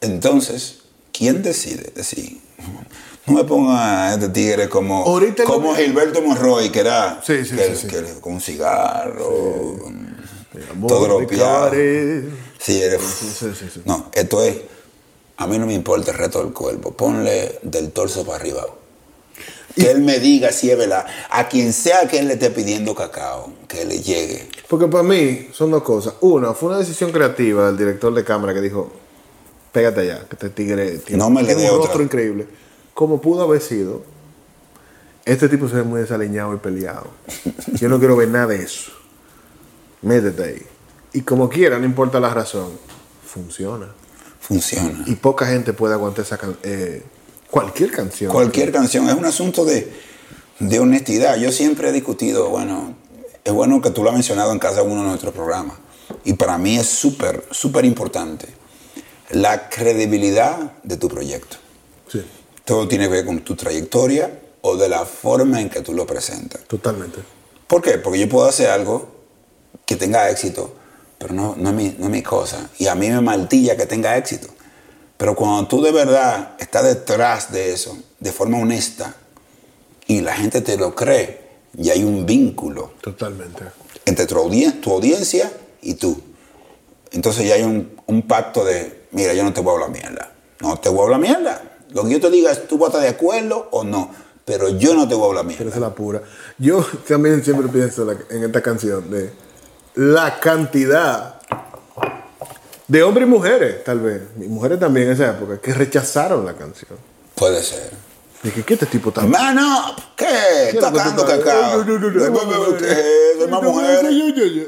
Entonces, 0.00 0.78
¿quién 1.12 1.42
decide? 1.42 1.92
Decir, 1.94 2.40
no 3.26 3.34
me 3.34 3.44
pongan 3.44 3.76
a 3.76 4.14
este 4.14 4.28
tigre 4.30 4.68
como, 4.68 5.04
Ahorita 5.04 5.44
lo 5.44 5.48
como 5.54 5.74
Gilberto 5.74 6.22
Monroy, 6.22 6.70
que 6.70 6.80
era 6.80 7.20
Sí, 7.24 7.44
sí, 7.44 7.54
que- 7.56 7.76
sí, 7.76 7.86
que- 7.88 8.20
con 8.20 8.34
un 8.34 8.40
cigarro, 8.40 9.76
todo 10.88 11.06
sí, 13.54 13.70
sí. 13.74 13.82
No, 13.84 14.10
esto 14.14 14.42
es, 14.42 14.56
a 15.36 15.46
mí 15.46 15.58
no 15.58 15.66
me 15.66 15.74
importa 15.74 16.10
el 16.12 16.16
resto 16.18 16.42
del 16.42 16.52
cuerpo, 16.52 16.92
ponle 16.92 17.58
del 17.62 17.90
torso 17.92 18.24
para 18.24 18.38
arriba. 18.38 18.64
Que 19.74 19.90
él 19.90 20.02
me 20.02 20.18
diga 20.20 20.52
si 20.52 20.70
es 20.70 20.78
verdad. 20.78 21.04
A 21.30 21.48
quien 21.48 21.72
sea 21.72 22.06
que 22.08 22.18
él 22.18 22.28
le 22.28 22.34
esté 22.34 22.50
pidiendo 22.50 22.94
cacao, 22.94 23.52
que 23.66 23.84
le 23.84 24.00
llegue. 24.00 24.48
Porque 24.68 24.86
para 24.86 25.02
mí 25.02 25.48
son 25.52 25.70
dos 25.70 25.82
cosas. 25.82 26.14
Una, 26.20 26.54
fue 26.54 26.68
una 26.68 26.78
decisión 26.78 27.10
creativa 27.10 27.66
del 27.66 27.76
director 27.76 28.14
de 28.14 28.22
cámara 28.24 28.54
que 28.54 28.60
dijo, 28.60 28.92
pégate 29.72 30.00
allá, 30.02 30.26
que 30.28 30.36
este 30.36 30.50
tigre 30.50 30.98
tiene, 30.98 31.18
No 31.18 31.30
me 31.30 31.42
le 31.42 31.48
tiene 31.48 31.62
dé 31.62 31.68
un 31.70 31.74
otra. 31.76 31.86
rostro 31.88 32.02
increíble. 32.04 32.46
Como 32.94 33.20
pudo 33.20 33.42
haber 33.42 33.60
sido, 33.60 34.04
este 35.24 35.48
tipo 35.48 35.68
se 35.68 35.76
ve 35.76 35.82
muy 35.82 36.00
desaliñado 36.00 36.54
y 36.54 36.58
peleado. 36.58 37.08
Yo 37.74 37.88
no 37.88 37.98
quiero 37.98 38.16
ver 38.16 38.28
nada 38.28 38.46
de 38.48 38.62
eso. 38.62 38.92
Métete 40.02 40.44
ahí. 40.44 40.62
Y 41.14 41.22
como 41.22 41.48
quiera, 41.48 41.78
no 41.78 41.84
importa 41.84 42.20
la 42.20 42.32
razón, 42.32 42.72
funciona. 43.24 43.88
Funciona. 44.40 45.02
Y 45.06 45.14
poca 45.14 45.46
gente 45.46 45.72
puede 45.72 45.94
aguantar 45.94 46.24
esa 46.24 46.38
eh, 46.62 47.02
cualquier 47.54 47.90
canción. 47.92 48.32
Cualquier 48.32 48.72
canción 48.72 49.08
es 49.08 49.14
un 49.14 49.24
asunto 49.24 49.64
de, 49.64 49.90
de 50.58 50.78
honestidad. 50.80 51.36
Yo 51.36 51.52
siempre 51.52 51.88
he 51.88 51.92
discutido, 51.92 52.48
bueno, 52.48 52.96
es 53.44 53.52
bueno 53.52 53.80
que 53.80 53.90
tú 53.90 54.02
lo 54.02 54.08
has 54.10 54.14
mencionado 54.14 54.50
en 54.52 54.58
cada 54.58 54.82
uno 54.82 55.02
de 55.02 55.08
nuestros 55.08 55.32
programas. 55.32 55.76
Y 56.24 56.32
para 56.34 56.58
mí 56.58 56.76
es 56.76 56.88
súper, 56.88 57.44
súper 57.50 57.84
importante. 57.84 58.46
la 59.30 59.68
credibilidad 59.68 60.72
de 60.82 60.96
tu 60.96 61.08
proyecto. 61.08 61.56
Sí, 62.10 62.22
Todo 62.64 62.86
tiene 62.88 63.04
que 63.06 63.12
ver 63.12 63.24
con 63.24 63.40
tu 63.40 63.54
trayectoria 63.56 64.30
o 64.62 64.76
de 64.76 64.88
la 64.88 65.04
forma 65.06 65.60
en 65.60 65.68
que 65.70 65.80
tú 65.80 65.92
lo 65.94 66.06
presentas. 66.06 66.62
totalmente. 66.66 67.20
¿Por 67.66 67.80
qué? 67.82 67.98
Porque 67.98 68.18
yo 68.18 68.28
puedo 68.28 68.46
hacer 68.46 68.68
algo 68.68 69.08
que 69.86 69.96
tenga 69.96 70.28
éxito, 70.30 70.74
pero 71.18 71.32
no, 71.34 71.54
no, 71.56 71.70
es 71.70 71.74
mi, 71.74 71.94
no 71.98 72.04
es 72.06 72.10
mi 72.10 72.22
cosa. 72.22 72.68
Y 72.78 72.86
a 72.88 72.94
mí 72.94 73.08
me 73.08 73.20
martilla 73.20 73.76
que 73.76 73.86
tenga 73.86 74.16
éxito. 74.16 74.48
Pero 75.16 75.34
cuando 75.34 75.66
tú 75.68 75.82
de 75.82 75.92
verdad 75.92 76.54
estás 76.58 76.84
detrás 76.84 77.52
de 77.52 77.72
eso, 77.72 77.96
de 78.20 78.32
forma 78.32 78.58
honesta, 78.58 79.14
y 80.06 80.20
la 80.20 80.34
gente 80.34 80.60
te 80.60 80.76
lo 80.76 80.94
cree, 80.94 81.40
y 81.76 81.90
hay 81.90 82.04
un 82.04 82.26
vínculo 82.26 82.92
Totalmente. 83.00 83.64
entre 84.04 84.26
tu, 84.26 84.36
audien- 84.36 84.80
tu 84.80 84.92
audiencia 84.92 85.50
y 85.82 85.94
tú. 85.94 86.20
Entonces 87.12 87.46
ya 87.46 87.54
hay 87.54 87.62
un, 87.62 87.92
un 88.06 88.22
pacto 88.22 88.64
de, 88.64 89.06
mira, 89.12 89.32
yo 89.34 89.44
no 89.44 89.52
te 89.52 89.60
voy 89.60 89.70
a 89.70 89.74
hablar 89.84 89.90
mierda. 89.90 90.32
No 90.60 90.78
te 90.78 90.88
voy 90.88 91.00
a 91.00 91.02
hablar 91.04 91.20
mierda. 91.20 91.62
Lo 91.90 92.04
que 92.04 92.10
yo 92.10 92.20
te 92.20 92.30
diga 92.30 92.50
es, 92.50 92.66
tú 92.66 92.76
vas 92.78 92.88
a 92.88 92.98
estar 92.98 93.02
de 93.02 93.08
acuerdo 93.08 93.68
o 93.70 93.84
no. 93.84 94.10
Pero 94.44 94.68
yo 94.68 94.94
no 94.94 95.08
te 95.08 95.14
voy 95.14 95.24
a 95.24 95.28
hablar 95.28 95.44
Pero 95.46 95.56
mierda. 95.56 95.64
esa 95.68 95.76
es 95.76 95.80
la 95.80 95.94
pura. 95.94 96.22
Yo 96.58 96.84
también 97.08 97.42
siempre 97.44 97.68
pienso 97.68 98.10
en 98.30 98.44
esta 98.44 98.60
canción 98.62 99.10
de 99.10 99.32
la 99.94 100.38
cantidad 100.40 101.40
de 102.88 103.02
hombres 103.02 103.26
y 103.26 103.30
mujeres, 103.30 103.84
tal 103.84 104.00
vez, 104.00 104.22
y 104.40 104.44
mujeres 104.48 104.78
también 104.78 105.06
en 105.08 105.12
esa 105.14 105.30
época, 105.30 105.58
que 105.60 105.72
rechazaron 105.74 106.44
la 106.44 106.54
canción. 106.54 106.98
Puede 107.34 107.62
ser. 107.62 107.90
De 108.42 108.50
que, 108.52 108.62
¿qué 108.62 108.74
este 108.74 108.86
tipo 108.86 109.08
está 109.08 109.22
Hermano, 109.22 109.96
¿qué? 110.16 110.26
¿Qué 110.26 110.68
es 110.68 110.74
lo 110.74 110.80
¿Estás 110.88 110.92
que 110.92 110.98
tú 110.98 110.98
cagando 110.98 111.22
estás- 111.22 111.38
cacao? 111.38 111.84
No, 111.84 111.98
no, 111.98 112.10
no. 112.10 112.76
¿Qué 112.76 112.90
es? 112.90 113.42
Hay 113.42 113.48
más 113.50 113.62
mujeres. 113.62 114.66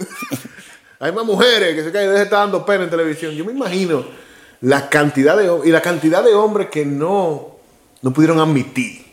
Hay 0.99 1.13
más 1.13 1.27
mujeres 1.27 1.75
que 1.75 1.85
se 1.85 1.93
caen 1.93 2.13
de 2.15 2.23
está 2.23 2.39
dando 2.39 2.65
pena 2.65 2.85
en 2.85 2.91
televisión. 2.91 3.33
Yo 3.35 3.45
me 3.45 3.53
imagino 3.53 4.07
la 4.63 4.89
cantidad 4.89 5.37
de 5.37 5.69
y 5.69 5.71
la 5.71 5.83
cantidad 5.83 6.25
de 6.25 6.35
hombres 6.35 6.69
que 6.71 6.87
no, 6.87 7.57
no 8.01 8.13
pudieron 8.15 8.41
admitir 8.41 9.05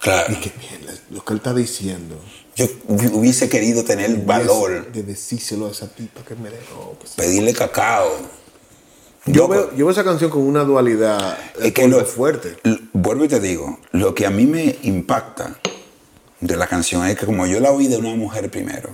Claro. 0.00 0.28
que 0.38 0.52
mierda, 0.58 0.92
lo 1.10 1.24
que 1.24 1.32
él 1.32 1.38
está 1.38 1.54
diciendo. 1.54 2.16
Yo 2.56 2.66
hubiese 2.88 3.48
querido 3.48 3.84
tener 3.84 4.14
valor, 4.18 4.92
de 4.92 5.02
decírselo 5.02 5.68
a 5.68 5.70
esa 5.70 5.88
tipa 5.88 6.20
que 6.22 6.34
me 6.34 6.50
dejó. 6.50 6.94
pedirle 7.16 7.54
cacao. 7.54 8.10
Yo 9.26 9.48
veo, 9.48 9.70
yo 9.72 9.84
veo 9.86 9.90
esa 9.90 10.02
canción 10.04 10.30
con 10.30 10.42
una 10.42 10.64
dualidad 10.64 11.38
es 11.60 11.72
que 11.72 11.86
lo, 11.86 12.04
fuerte. 12.04 12.56
l- 12.64 12.80
Vuelvo 12.92 13.24
y 13.24 13.28
te 13.28 13.38
digo, 13.40 13.78
lo 13.92 14.14
que 14.14 14.26
a 14.26 14.30
mí 14.30 14.46
me 14.46 14.76
impacta 14.82 15.58
de 16.40 16.56
la 16.56 16.66
canción 16.66 17.06
es 17.06 17.18
que 17.18 17.26
como 17.26 17.46
yo 17.46 17.60
la 17.60 17.70
oí 17.70 17.86
de 17.86 17.98
una 17.98 18.14
mujer 18.14 18.50
primero, 18.50 18.90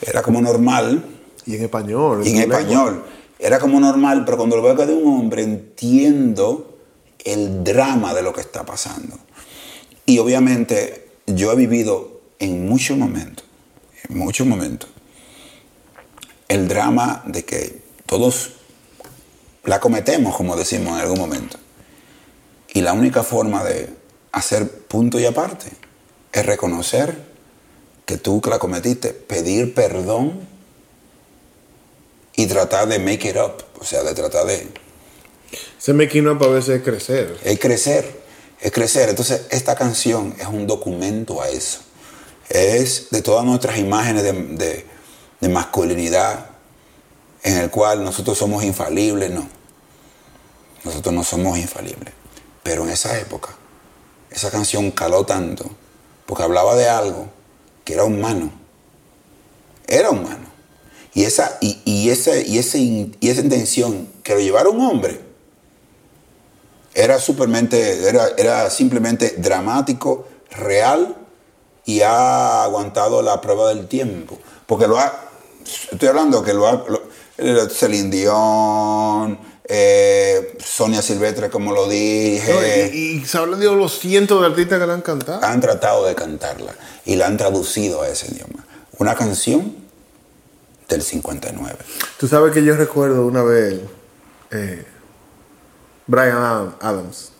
era 0.00 0.22
como 0.22 0.40
normal, 0.40 1.04
Y 1.46 1.56
en 1.56 1.62
español. 1.64 2.22
y 2.26 2.30
en 2.30 2.38
lengua. 2.40 2.58
español, 2.60 3.04
era 3.38 3.58
como 3.58 3.78
normal, 3.78 4.24
pero 4.24 4.38
cuando 4.38 4.56
lo 4.56 4.62
veo 4.62 4.74
que 4.76 4.86
de 4.86 4.94
un 4.94 5.18
hombre 5.20 5.42
entiendo 5.42 6.78
el 7.24 7.62
drama 7.62 8.14
de 8.14 8.22
lo 8.22 8.32
que 8.32 8.40
está 8.40 8.64
pasando. 8.64 9.18
Y 10.06 10.18
obviamente 10.18 11.08
yo 11.26 11.52
he 11.52 11.56
vivido 11.56 12.20
en 12.38 12.66
muchos 12.66 12.96
momentos, 12.96 13.44
en 14.08 14.18
muchos 14.18 14.46
momentos, 14.46 14.88
el 16.48 16.68
drama 16.68 17.22
de 17.26 17.44
que 17.44 17.82
todos 18.06 18.52
la 19.64 19.80
cometemos, 19.80 20.36
como 20.36 20.56
decimos 20.56 20.94
en 20.94 21.00
algún 21.00 21.18
momento. 21.18 21.58
Y 22.72 22.80
la 22.80 22.92
única 22.92 23.22
forma 23.22 23.62
de 23.64 23.88
hacer 24.32 24.68
punto 24.70 25.18
y 25.20 25.26
aparte 25.26 25.66
es 26.32 26.44
reconocer 26.46 27.16
que 28.04 28.16
tú 28.18 28.42
la 28.48 28.58
cometiste, 28.58 29.10
pedir 29.10 29.72
perdón 29.74 30.40
y 32.36 32.46
tratar 32.46 32.88
de 32.88 32.98
make 32.98 33.28
it 33.28 33.36
up, 33.36 33.62
o 33.80 33.84
sea, 33.84 34.02
de 34.02 34.12
tratar 34.14 34.44
de 34.46 34.68
Se 35.78 35.92
me 35.92 36.08
quino 36.08 36.36
para 36.38 36.50
veces 36.52 36.82
crecer. 36.82 37.38
es 37.44 37.58
crecer, 37.60 38.20
es 38.60 38.72
crecer. 38.72 39.08
Entonces, 39.08 39.46
esta 39.50 39.76
canción 39.76 40.34
es 40.38 40.46
un 40.48 40.66
documento 40.66 41.40
a 41.40 41.48
eso. 41.48 41.80
Es 42.48 43.08
de 43.10 43.22
todas 43.22 43.44
nuestras 43.44 43.78
imágenes 43.78 44.22
de, 44.24 44.32
de- 44.32 44.94
de 45.40 45.48
masculinidad, 45.48 46.46
en 47.42 47.58
el 47.58 47.70
cual 47.70 48.02
nosotros 48.02 48.36
somos 48.38 48.64
infalibles, 48.64 49.30
no. 49.30 49.46
Nosotros 50.84 51.14
no 51.14 51.24
somos 51.24 51.58
infalibles. 51.58 52.12
Pero 52.62 52.84
en 52.84 52.90
esa 52.90 53.18
época, 53.18 53.50
esa 54.30 54.50
canción 54.50 54.90
caló 54.90 55.24
tanto, 55.26 55.70
porque 56.26 56.42
hablaba 56.42 56.74
de 56.76 56.88
algo 56.88 57.28
que 57.84 57.94
era 57.94 58.04
humano. 58.04 58.50
Era 59.86 60.10
humano. 60.10 60.46
Y 61.12 61.24
esa, 61.24 61.58
y, 61.60 61.80
y 61.84 62.10
y, 62.10 62.58
in- 62.78 63.16
y 63.20 63.28
esa 63.28 63.40
intención 63.40 64.08
que 64.22 64.34
lo 64.34 64.40
llevara 64.40 64.68
un 64.68 64.80
hombre, 64.80 65.20
era 66.94 67.18
supermente, 67.18 68.08
era, 68.08 68.28
era 68.36 68.70
simplemente 68.70 69.34
dramático, 69.38 70.26
real 70.50 71.16
y 71.84 72.00
ha 72.02 72.62
aguantado 72.64 73.20
la 73.22 73.40
prueba 73.40 73.68
del 73.68 73.88
tiempo. 73.88 74.38
Porque 74.66 74.86
lo 74.86 74.98
ha, 74.98 75.12
estoy 75.92 76.08
hablando 76.08 76.42
que 76.42 76.54
lo 76.54 76.66
ha, 76.66 76.72
lo- 76.88 77.02
Dion, 78.10 79.38
eh, 79.66 80.56
Sonia 80.62 81.00
Silvestre, 81.02 81.48
como 81.50 81.72
lo 81.72 81.88
dije, 81.88 82.52
No, 82.52 82.94
y, 82.94 82.98
y 83.22 83.24
se 83.24 83.38
hablan 83.38 83.60
de 83.60 83.66
los 83.66 83.98
cientos 83.98 84.40
de 84.40 84.46
artistas 84.48 84.78
que 84.80 84.86
la 84.86 84.94
han 84.94 85.02
cantado. 85.02 85.42
han 85.44 85.60
tratado 85.60 86.06
de 86.06 86.14
cantarla 86.14 86.74
y 87.04 87.16
la 87.16 87.26
han 87.26 87.36
traducido 87.36 88.02
a 88.02 88.08
ese 88.08 88.32
idioma. 88.32 88.64
Una 88.98 89.14
canción 89.14 89.74
del 90.88 91.02
59. 91.02 91.76
Tú 92.18 92.28
sabes 92.28 92.52
que 92.52 92.62
yo 92.62 92.76
recuerdo 92.76 93.26
una 93.26 93.42
vez 93.42 93.80
eh, 94.50 94.84
Brian 96.06 96.36
Adam- 96.36 96.74
Adams. 96.80 97.30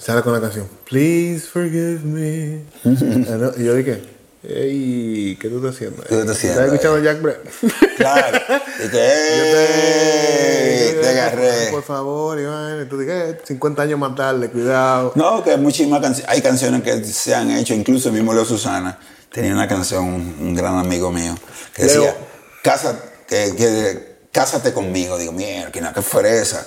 Sale 0.00 0.22
con 0.22 0.32
la 0.32 0.40
canción 0.40 0.68
Please 0.90 1.46
forgive 1.46 2.00
me. 2.02 2.62
Ah, 2.84 3.52
y 3.56 3.64
yo 3.64 3.74
dije, 3.74 4.02
hey, 4.48 5.36
¿qué 5.40 5.48
tú 5.48 5.56
estás 5.56 5.74
haciendo? 5.76 6.02
¿Qué 6.02 6.08
tú 6.08 6.20
estás 6.20 6.36
haciendo 6.36 6.60
¿Estás 6.60 6.74
escuchando 6.74 7.04
Jack 7.04 7.22
Brett? 7.22 7.50
Claro. 7.96 8.38
Y 8.84 8.88
que, 8.90 8.98
¡eh! 9.00 10.98
te 11.00 11.08
agarré. 11.08 11.70
Por 11.70 11.82
favor, 11.82 12.38
Iván. 12.40 12.82
Y 12.82 12.88
tú 12.88 12.98
dije, 12.98 13.38
50 13.44 13.82
años 13.82 13.98
más 13.98 14.14
tarde, 14.14 14.50
cuidado. 14.50 15.12
No, 15.14 15.42
que 15.44 15.52
hay 15.52 15.58
muchísimas 15.58 16.00
canciones, 16.00 16.30
hay 16.30 16.42
canciones 16.42 16.82
que 16.82 17.04
se 17.04 17.34
han 17.34 17.50
hecho, 17.52 17.74
incluso 17.74 18.08
el 18.08 18.14
mismo 18.14 18.34
Leo 18.34 18.44
Susana 18.44 18.98
tenía 19.32 19.52
una 19.52 19.68
canción, 19.68 20.04
un, 20.04 20.54
gran 20.54 20.76
amigo 20.76 21.10
mío, 21.12 21.34
que 21.74 21.84
Leo. 21.84 22.02
decía, 22.02 22.16
Casa, 22.62 22.98
que, 23.28 23.54
que- 23.56 24.14
cásate 24.32 24.72
conmigo. 24.72 25.16
Digo, 25.18 25.32
mierda, 25.32 25.70
qué 25.70 26.02
fresa. 26.02 26.66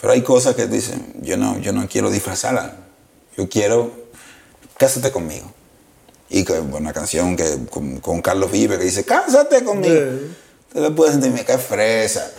Pero 0.00 0.12
hay 0.12 0.22
cosas 0.22 0.54
que 0.54 0.66
dicen, 0.66 1.12
yo 1.20 1.36
no, 1.36 1.58
yo 1.58 1.72
no 1.72 1.86
quiero 1.88 2.10
disfrazarla, 2.10 2.76
yo 3.36 3.48
quiero, 3.48 3.90
cásate 4.78 5.10
conmigo. 5.10 5.52
Y 6.34 6.44
que 6.44 6.54
una 6.54 6.94
canción 6.94 7.36
que, 7.36 7.66
con, 7.68 8.00
con 8.00 8.22
Carlos 8.22 8.50
Vive 8.50 8.78
que 8.78 8.84
dice, 8.84 9.04
cásate 9.04 9.62
conmigo. 9.62 9.94
Sí. 9.94 10.34
Entonces 10.68 10.96
puedes 10.96 11.12
sentirme 11.12 11.44
que 11.44 11.58
fresa. 11.58 12.32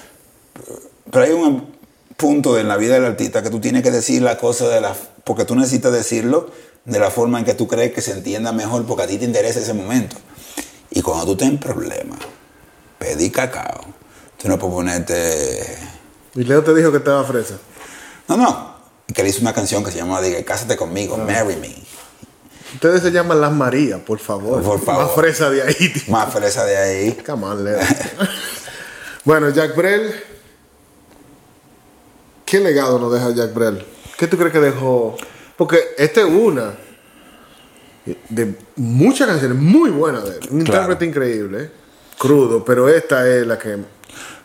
Pero 1.12 1.24
hay 1.24 1.32
un 1.32 1.76
punto 2.18 2.58
en 2.58 2.68
la 2.68 2.76
vida 2.76 2.96
del 2.96 3.06
artista 3.06 3.44
que 3.44 3.52
tú 3.52 3.60
tienes 3.60 3.84
que 3.84 3.92
decir 3.92 4.24
la 4.24 4.40
cosa 4.40 4.68
de 4.68 4.82
la... 4.82 4.96
Porque 5.24 5.46
tú 5.46 5.56
necesitas 5.56 5.94
decirlo 5.94 6.50
de 6.86 7.00
la 7.00 7.12
forma 7.12 7.38
en 7.38 7.46
que 7.46 7.54
tú 7.54 7.68
crees 7.68 7.94
que 7.94 8.02
se 8.02 8.14
entienda 8.14 8.52
mejor 8.52 8.84
porque 8.88 9.04
a 9.04 9.08
ti 9.08 9.20
te 9.20 9.26
interesa 9.26 9.60
ese 9.60 9.76
momento. 9.76 10.16
Y 10.90 11.04
cuando 11.04 11.38
tú 11.38 11.46
en 11.46 11.60
problemas, 11.60 12.20
pedí 12.98 13.30
cacao. 13.30 13.82
Tú 14.42 14.48
no 14.48 14.58
puedes 14.58 14.74
ponerte... 14.74 15.78
Y 16.34 16.46
Leo 16.46 16.64
te 16.64 16.74
dijo 16.74 16.92
que 16.92 16.98
estaba 16.98 17.24
fresa. 17.26 17.60
No, 18.28 18.38
no. 18.38 18.74
Que 19.14 19.22
le 19.22 19.30
hizo 19.30 19.42
una 19.42 19.54
canción 19.54 19.84
que 19.84 19.92
se 19.92 20.00
llama 20.00 20.20
diga, 20.20 20.44
Cásate 20.44 20.76
conmigo, 20.76 21.16
Marry 21.16 21.58
Me. 21.58 21.93
Ustedes 22.74 23.02
se 23.02 23.12
llaman 23.12 23.40
Las 23.42 23.52
Marías, 23.52 24.00
por 24.02 24.20
favor. 24.20 24.62
Por 24.64 24.80
favor. 24.82 25.04
Más 25.06 25.12
fresa 25.16 25.50
de 25.50 25.62
ahí. 25.62 25.90
tío. 25.94 26.04
Más 26.12 26.34
fresa 26.34 26.66
de 26.66 26.78
ahí. 26.78 27.12
Come 27.26 27.46
on, 27.46 27.64
Leo. 27.64 27.80
bueno, 29.24 29.50
Jack 29.50 29.76
Brel. 29.76 30.14
¿Qué 32.46 32.60
legado 32.60 33.00
nos 33.00 33.12
deja 33.14 33.32
Jack 33.32 33.54
Brel? 33.54 33.86
¿Qué 34.18 34.28
tú 34.28 34.38
crees 34.38 34.52
que 34.54 34.60
dejó? 34.60 35.16
Porque 35.58 35.80
esta 35.98 36.22
es 36.22 36.28
una 36.28 36.74
de 38.30 38.56
muchas 38.76 39.28
canciones 39.28 39.58
muy 39.58 39.90
buenas 39.90 40.24
de 40.26 40.32
él. 40.32 40.40
Un 40.52 40.62
Claro. 40.64 40.82
intérprete 40.92 41.06
increíble, 41.06 41.64
¿eh? 41.64 41.72
crudo, 42.18 42.64
pero 42.66 42.90
esta 42.90 43.28
es 43.28 43.46
la 43.48 43.58
que. 43.58 43.78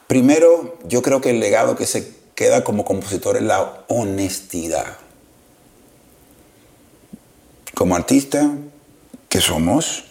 Primero, 0.06 0.78
yo 0.84 1.02
creo 1.02 1.20
que 1.20 1.30
el 1.30 1.40
legado 1.40 1.76
que 1.76 1.84
se 1.86 2.14
queda 2.34 2.64
como 2.64 2.84
compositor 2.84 3.36
es 3.36 3.42
la 3.42 3.84
honestidad. 3.88 4.96
Como 7.78 7.94
artista 7.94 8.56
que 9.28 9.40
somos, 9.40 10.02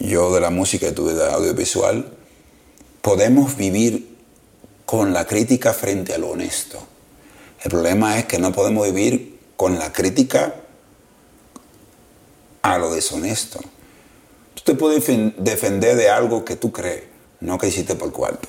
yo 0.00 0.34
de 0.34 0.40
la 0.40 0.50
música 0.50 0.88
y 0.88 0.92
tú 0.92 1.06
de 1.06 1.30
audiovisual, 1.30 2.12
podemos 3.02 3.56
vivir 3.56 4.16
con 4.84 5.12
la 5.12 5.24
crítica 5.24 5.72
frente 5.72 6.12
a 6.12 6.18
lo 6.18 6.30
honesto. 6.30 6.80
El 7.62 7.70
problema 7.70 8.18
es 8.18 8.24
que 8.24 8.40
no 8.40 8.50
podemos 8.50 8.84
vivir 8.84 9.38
con 9.56 9.78
la 9.78 9.92
crítica 9.92 10.56
a 12.62 12.78
lo 12.78 12.92
deshonesto. 12.92 13.60
Tú 14.54 14.62
te 14.64 14.74
puedes 14.74 15.06
defen- 15.06 15.36
defender 15.36 15.96
de 15.96 16.10
algo 16.10 16.44
que 16.44 16.56
tú 16.56 16.72
crees, 16.72 17.04
no 17.38 17.58
que 17.58 17.68
hiciste 17.68 17.94
por 17.94 18.10
cuarto. 18.10 18.48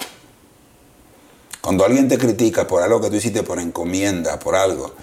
Cuando 1.61 1.85
alguien 1.85 2.07
te 2.07 2.17
critica 2.17 2.65
por 2.65 2.81
algo 2.81 2.99
que 2.99 3.11
tú 3.11 3.17
hiciste 3.17 3.43
por 3.43 3.59
encomienda, 3.59 4.39
por 4.39 4.55
algo, 4.55 4.95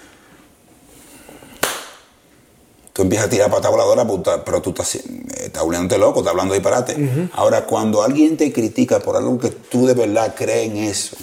tú 2.96 3.02
empiezas 3.02 3.26
a 3.26 3.30
tirar 3.30 3.50
pata 3.50 3.68
voladora, 3.68 4.06
pero 4.42 4.62
tú 4.62 4.70
estás, 4.70 4.94
eh, 4.94 5.52
volviéndote 5.60 5.98
loco, 5.98 6.20
estás 6.20 6.30
hablando 6.30 6.54
disparate. 6.54 7.28
Ahora, 7.34 7.66
cuando 7.66 8.02
alguien 8.02 8.38
te 8.38 8.50
critica 8.50 9.00
por 9.00 9.16
algo 9.16 9.38
que 9.38 9.50
tú 9.50 9.86
de 9.86 9.92
verdad 9.92 10.34
crees 10.34 10.70
en 10.70 10.78
eso, 10.78 11.14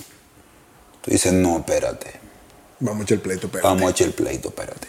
tú 1.01 1.09
dices, 1.09 1.33
no, 1.33 1.57
espérate. 1.57 2.11
Vamos 2.79 3.01
a 3.01 3.03
echar 3.05 3.15
el 3.15 3.21
pleito, 3.21 3.47
espérate. 3.47 3.67
Vamos 3.67 3.87
a 3.87 3.89
echar 3.89 4.05
el 4.05 4.13
pleito, 4.13 4.49
espérate. 4.49 4.87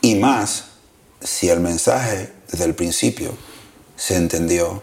Y 0.00 0.16
más, 0.16 0.64
si 1.20 1.48
el 1.48 1.60
mensaje 1.60 2.32
desde 2.50 2.64
el 2.64 2.74
principio 2.74 3.30
se 3.94 4.16
entendió, 4.16 4.82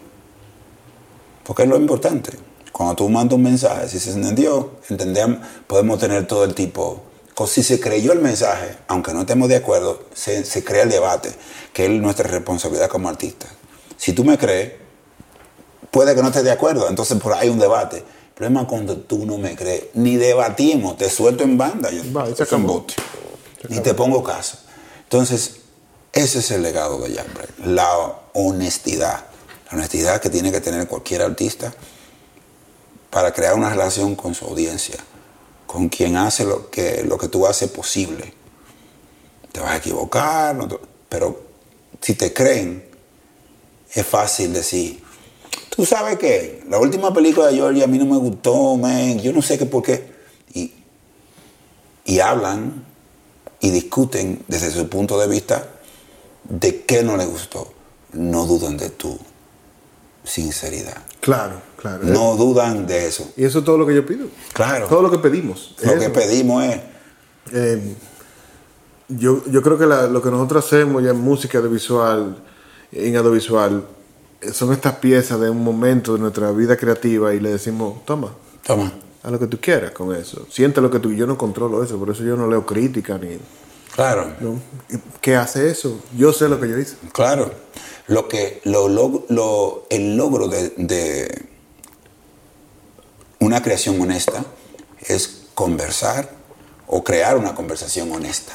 porque 1.43 1.63
es 1.63 1.67
lo 1.67 1.75
importante. 1.75 2.32
Cuando 2.71 2.95
tú 2.95 3.10
mandas 3.10 3.36
un 3.36 3.43
mensaje, 3.43 3.89
si 3.89 3.99
se 3.99 4.12
entendió, 4.12 4.80
entendemos, 4.89 5.45
podemos 5.67 5.99
tener 5.99 6.25
todo 6.25 6.45
el 6.45 6.56
tipo. 6.56 7.04
Si 7.48 7.63
se 7.63 7.80
creyó 7.80 8.13
el 8.13 8.19
mensaje, 8.19 8.78
aunque 8.88 9.13
no 9.13 9.21
estemos 9.21 9.50
de 9.50 9.58
acuerdo, 9.58 10.06
se, 10.13 10.63
crea 10.63 10.84
el 10.84 10.89
debate, 10.89 11.34
que 11.74 11.86
es 11.86 11.91
nuestra 11.91 12.30
responsabilidad 12.30 12.89
como 12.89 13.10
artistas. 13.10 13.50
Si 13.98 14.13
tú 14.13 14.24
me 14.24 14.38
crees, 14.38 14.74
puede 15.91 16.15
que 16.15 16.21
no 16.21 16.30
estés 16.30 16.43
de 16.43 16.52
acuerdo, 16.52 16.88
entonces 16.89 17.19
por 17.19 17.34
ahí 17.34 17.43
hay 17.43 17.50
un 17.50 17.60
debate. 17.60 17.98
El 17.98 18.34
problema 18.34 18.62
es 18.62 18.67
cuando 18.67 18.98
tú 18.98 19.26
no 19.26 19.38
me 19.38 19.56
crees, 19.56 19.84
ni 19.93 20.15
debatimos, 20.15 20.98
te 20.98 21.10
suelto 21.10 21.43
en 21.43 21.58
banda, 21.58 21.91
yo 21.91 22.04
y 23.69 23.80
te 23.80 23.93
pongo 23.93 24.24
caso. 24.24 24.58
Entonces, 25.04 25.58
ese 26.13 26.39
es 26.39 26.52
el 26.52 26.62
legado 26.62 27.00
de 27.00 27.13
Jack 27.13 27.28
la 27.65 27.89
honestidad. 28.34 29.26
La 29.69 29.78
honestidad 29.78 30.21
que 30.21 30.30
tiene 30.30 30.52
que 30.52 30.62
tener 30.62 30.88
cualquier 30.88 31.21
artista 31.21 31.74
para 33.10 33.34
crear 33.34 33.56
una 33.56 33.69
relación 33.69 34.15
con 34.15 34.36
su 34.36 34.45
audiencia, 34.45 34.95
con 35.65 35.89
quien 35.89 36.17
hace 36.17 36.45
lo 36.45 36.69
que, 36.69 37.04
lo 37.04 37.17
que 37.17 37.28
tú 37.28 37.45
haces 37.45 37.69
posible. 37.69 38.34
Te 39.51 39.60
vas 39.60 39.71
a 39.71 39.78
equivocar, 39.78 40.58
pero 41.10 41.43
si 42.01 42.13
te 42.15 42.34
creen, 42.34 42.86
es 43.93 44.06
fácil 44.06 44.54
decir, 44.54 45.01
tú 45.69 45.86
sabes 45.86 46.17
que 46.17 46.63
la 46.69 46.80
última 46.80 47.13
película 47.13 47.47
de 47.47 47.56
George 47.56 47.84
a 47.84 47.88
mí 47.88 47.97
no 47.97 48.06
me 48.06 48.17
gustó, 48.17 48.75
man, 48.75 49.19
yo 49.19 49.32
no 49.32 49.41
sé 49.41 49.58
qué 49.58 49.65
por 49.65 49.84
qué. 49.84 50.13
Y, 50.54 50.73
y 52.06 52.19
hablan 52.19 52.86
y 53.60 53.69
discuten 53.71 54.43
desde 54.47 54.71
su 54.71 54.88
punto 54.89 55.19
de 55.19 55.28
vista 55.28 55.69
de 56.43 56.84
qué 56.84 57.04
no 57.04 57.17
le 57.17 57.25
gustó. 57.25 57.73
No 58.13 58.45
dudan 58.45 58.78
de 58.78 58.89
tu 58.89 59.17
sinceridad. 60.23 61.01
Claro, 61.19 61.62
claro. 61.86 62.04
No 62.06 62.36
dudan 62.36 62.88
de 62.88 63.08
eso. 63.08 63.32
Y 63.38 63.43
eso 63.43 63.60
es 63.60 63.65
todo 63.65 63.78
lo 63.78 63.86
que 63.86 63.95
yo 63.95 64.06
pido. 64.06 64.28
Claro. 64.54 64.88
Todo 64.88 65.02
lo 65.02 65.12
que 65.12 65.19
pedimos. 65.19 65.76
Lo 65.84 66.00
que 66.00 66.10
pedimos 66.10 66.63
es... 66.63 66.80
Eh, 67.54 67.95
yo, 69.08 69.43
yo 69.45 69.62
creo 69.62 69.78
que 69.78 69.86
lo 69.86 70.21
que 70.21 70.32
nosotros 70.32 70.65
hacemos 70.65 71.04
ya 71.04 71.12
en 71.12 71.19
música 71.19 71.60
audiovisual, 71.60 72.38
en 72.91 73.15
audiovisual, 73.15 73.86
son 74.52 74.74
estas 74.74 74.95
piezas 74.95 75.39
de 75.39 75.50
un 75.50 75.63
momento 75.63 76.13
de 76.13 76.19
nuestra 76.19 76.52
vida 76.52 76.76
creativa 76.76 77.34
y 77.34 77.39
le 77.39 77.52
decimos, 77.52 78.04
toma. 78.06 78.34
Toma. 78.65 78.91
A 79.21 79.30
lo 79.32 79.39
que 79.39 79.48
tú 79.48 79.60
quieras 79.60 79.91
con 79.91 80.15
eso. 80.15 80.48
Siente 80.50 80.82
lo 80.82 80.89
que 80.89 81.00
tú... 81.00 81.12
Yo 81.13 81.28
no 81.28 81.38
controlo 81.38 81.84
eso, 81.84 81.98
por 81.98 82.10
eso 82.10 82.24
yo 82.24 82.36
no 82.36 82.48
leo 82.48 82.65
crítica 82.65 83.17
ni... 83.17 83.38
Claro. 83.95 84.28
¿Qué 85.21 85.36
hace 85.36 85.69
eso? 85.69 86.02
Yo 86.17 86.34
sé 86.34 86.50
lo 86.50 86.60
que 86.60 86.67
yo 86.67 86.78
hice. 86.78 86.98
Claro. 87.13 87.50
Lo 88.08 88.28
que, 88.28 88.60
lo, 88.65 88.89
lo, 88.89 89.88
el 89.89 90.17
logro 90.17 90.48
de, 90.48 90.74
de, 90.78 91.45
una 93.45 93.62
creación 93.62 94.01
honesta 94.01 94.43
es 94.99 95.43
conversar 95.53 96.29
o 96.88 97.03
crear 97.03 97.38
una 97.38 97.53
conversación 97.53 98.12
honesta. 98.12 98.53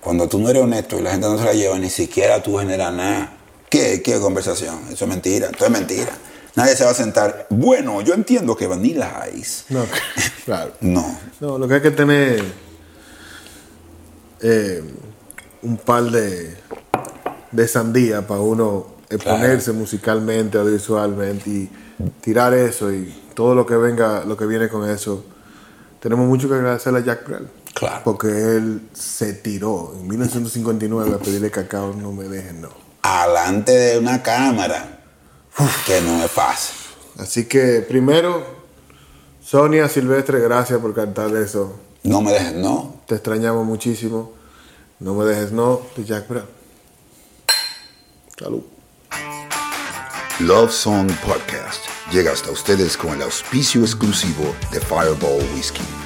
Cuando 0.00 0.28
tú 0.28 0.38
no 0.38 0.50
eres 0.50 0.62
honesto 0.62 0.98
y 0.98 1.02
la 1.02 1.12
gente 1.12 1.26
no 1.26 1.38
se 1.38 1.44
la 1.44 1.54
lleva, 1.54 1.78
ni 1.78 1.90
siquiera 1.90 2.42
tú 2.42 2.58
generas 2.58 2.92
nada. 2.92 3.32
¿Qué, 3.70 4.02
qué 4.02 4.20
conversación? 4.20 4.78
Eso 4.90 5.04
es 5.04 5.08
mentira. 5.08 5.50
Eso 5.54 5.64
es 5.64 5.70
mentira. 5.70 6.12
Nadie 6.54 6.76
se 6.76 6.84
va 6.84 6.90
a 6.90 6.94
sentar. 6.94 7.46
Bueno, 7.50 8.00
yo 8.02 8.14
entiendo 8.14 8.56
que 8.56 8.66
Vanilla 8.66 9.24
Ice. 9.34 9.64
No, 9.70 9.84
claro. 10.44 10.72
no. 10.80 11.18
No, 11.40 11.58
lo 11.58 11.66
que 11.66 11.74
hay 11.74 11.82
que 11.82 11.90
tener 11.90 12.44
eh, 14.42 14.84
un 15.62 15.76
par 15.78 16.04
de, 16.04 16.56
de 17.50 17.68
sandía 17.68 18.26
para 18.26 18.40
uno 18.40 18.95
exponerse 19.10 19.72
musicalmente, 19.72 20.58
audiovisualmente 20.58 21.50
y 21.50 21.70
tirar 22.20 22.54
eso 22.54 22.92
y 22.92 23.14
todo 23.34 23.54
lo 23.54 23.66
que 23.66 23.76
venga, 23.76 24.24
lo 24.24 24.36
que 24.36 24.46
viene 24.46 24.68
con 24.68 24.88
eso. 24.88 25.24
Tenemos 26.00 26.26
mucho 26.26 26.48
que 26.48 26.54
agradecerle 26.54 27.00
a 27.00 27.04
Jack 27.04 27.26
Brel. 27.26 27.48
Claro. 27.74 28.00
Porque 28.04 28.28
él 28.28 28.88
se 28.94 29.34
tiró 29.34 29.92
en 29.94 30.06
1959 30.08 31.14
a 31.14 31.18
pedirle 31.18 31.50
cacao, 31.50 31.92
no 31.92 32.12
me 32.12 32.24
dejen, 32.24 32.62
no. 32.62 32.70
Alante 33.02 33.72
de 33.72 33.98
una 33.98 34.22
cámara. 34.22 35.00
que 35.86 36.00
no 36.00 36.24
es 36.24 36.30
fácil. 36.30 36.76
Así 37.18 37.44
que 37.44 37.84
primero, 37.86 38.44
Sonia 39.42 39.88
Silvestre, 39.88 40.40
gracias 40.40 40.78
por 40.80 40.94
cantar 40.94 41.34
eso. 41.36 41.78
No 42.02 42.20
me 42.20 42.32
dejes 42.32 42.54
no. 42.54 43.00
Te 43.06 43.14
extrañamos 43.16 43.66
muchísimo. 43.66 44.32
No 45.00 45.14
me 45.14 45.24
dejes 45.24 45.52
no 45.52 45.82
de 45.96 46.04
Jack 46.04 46.28
Brown. 46.28 46.46
Salud. 48.38 48.75
Love 50.40 50.70
Song 50.70 51.10
Podcast 51.24 51.86
llega 52.12 52.30
hasta 52.30 52.50
ustedes 52.50 52.98
con 52.98 53.14
el 53.14 53.22
auspicio 53.22 53.80
exclusivo 53.80 54.54
de 54.70 54.80
Fireball 54.80 55.42
Whiskey. 55.54 56.05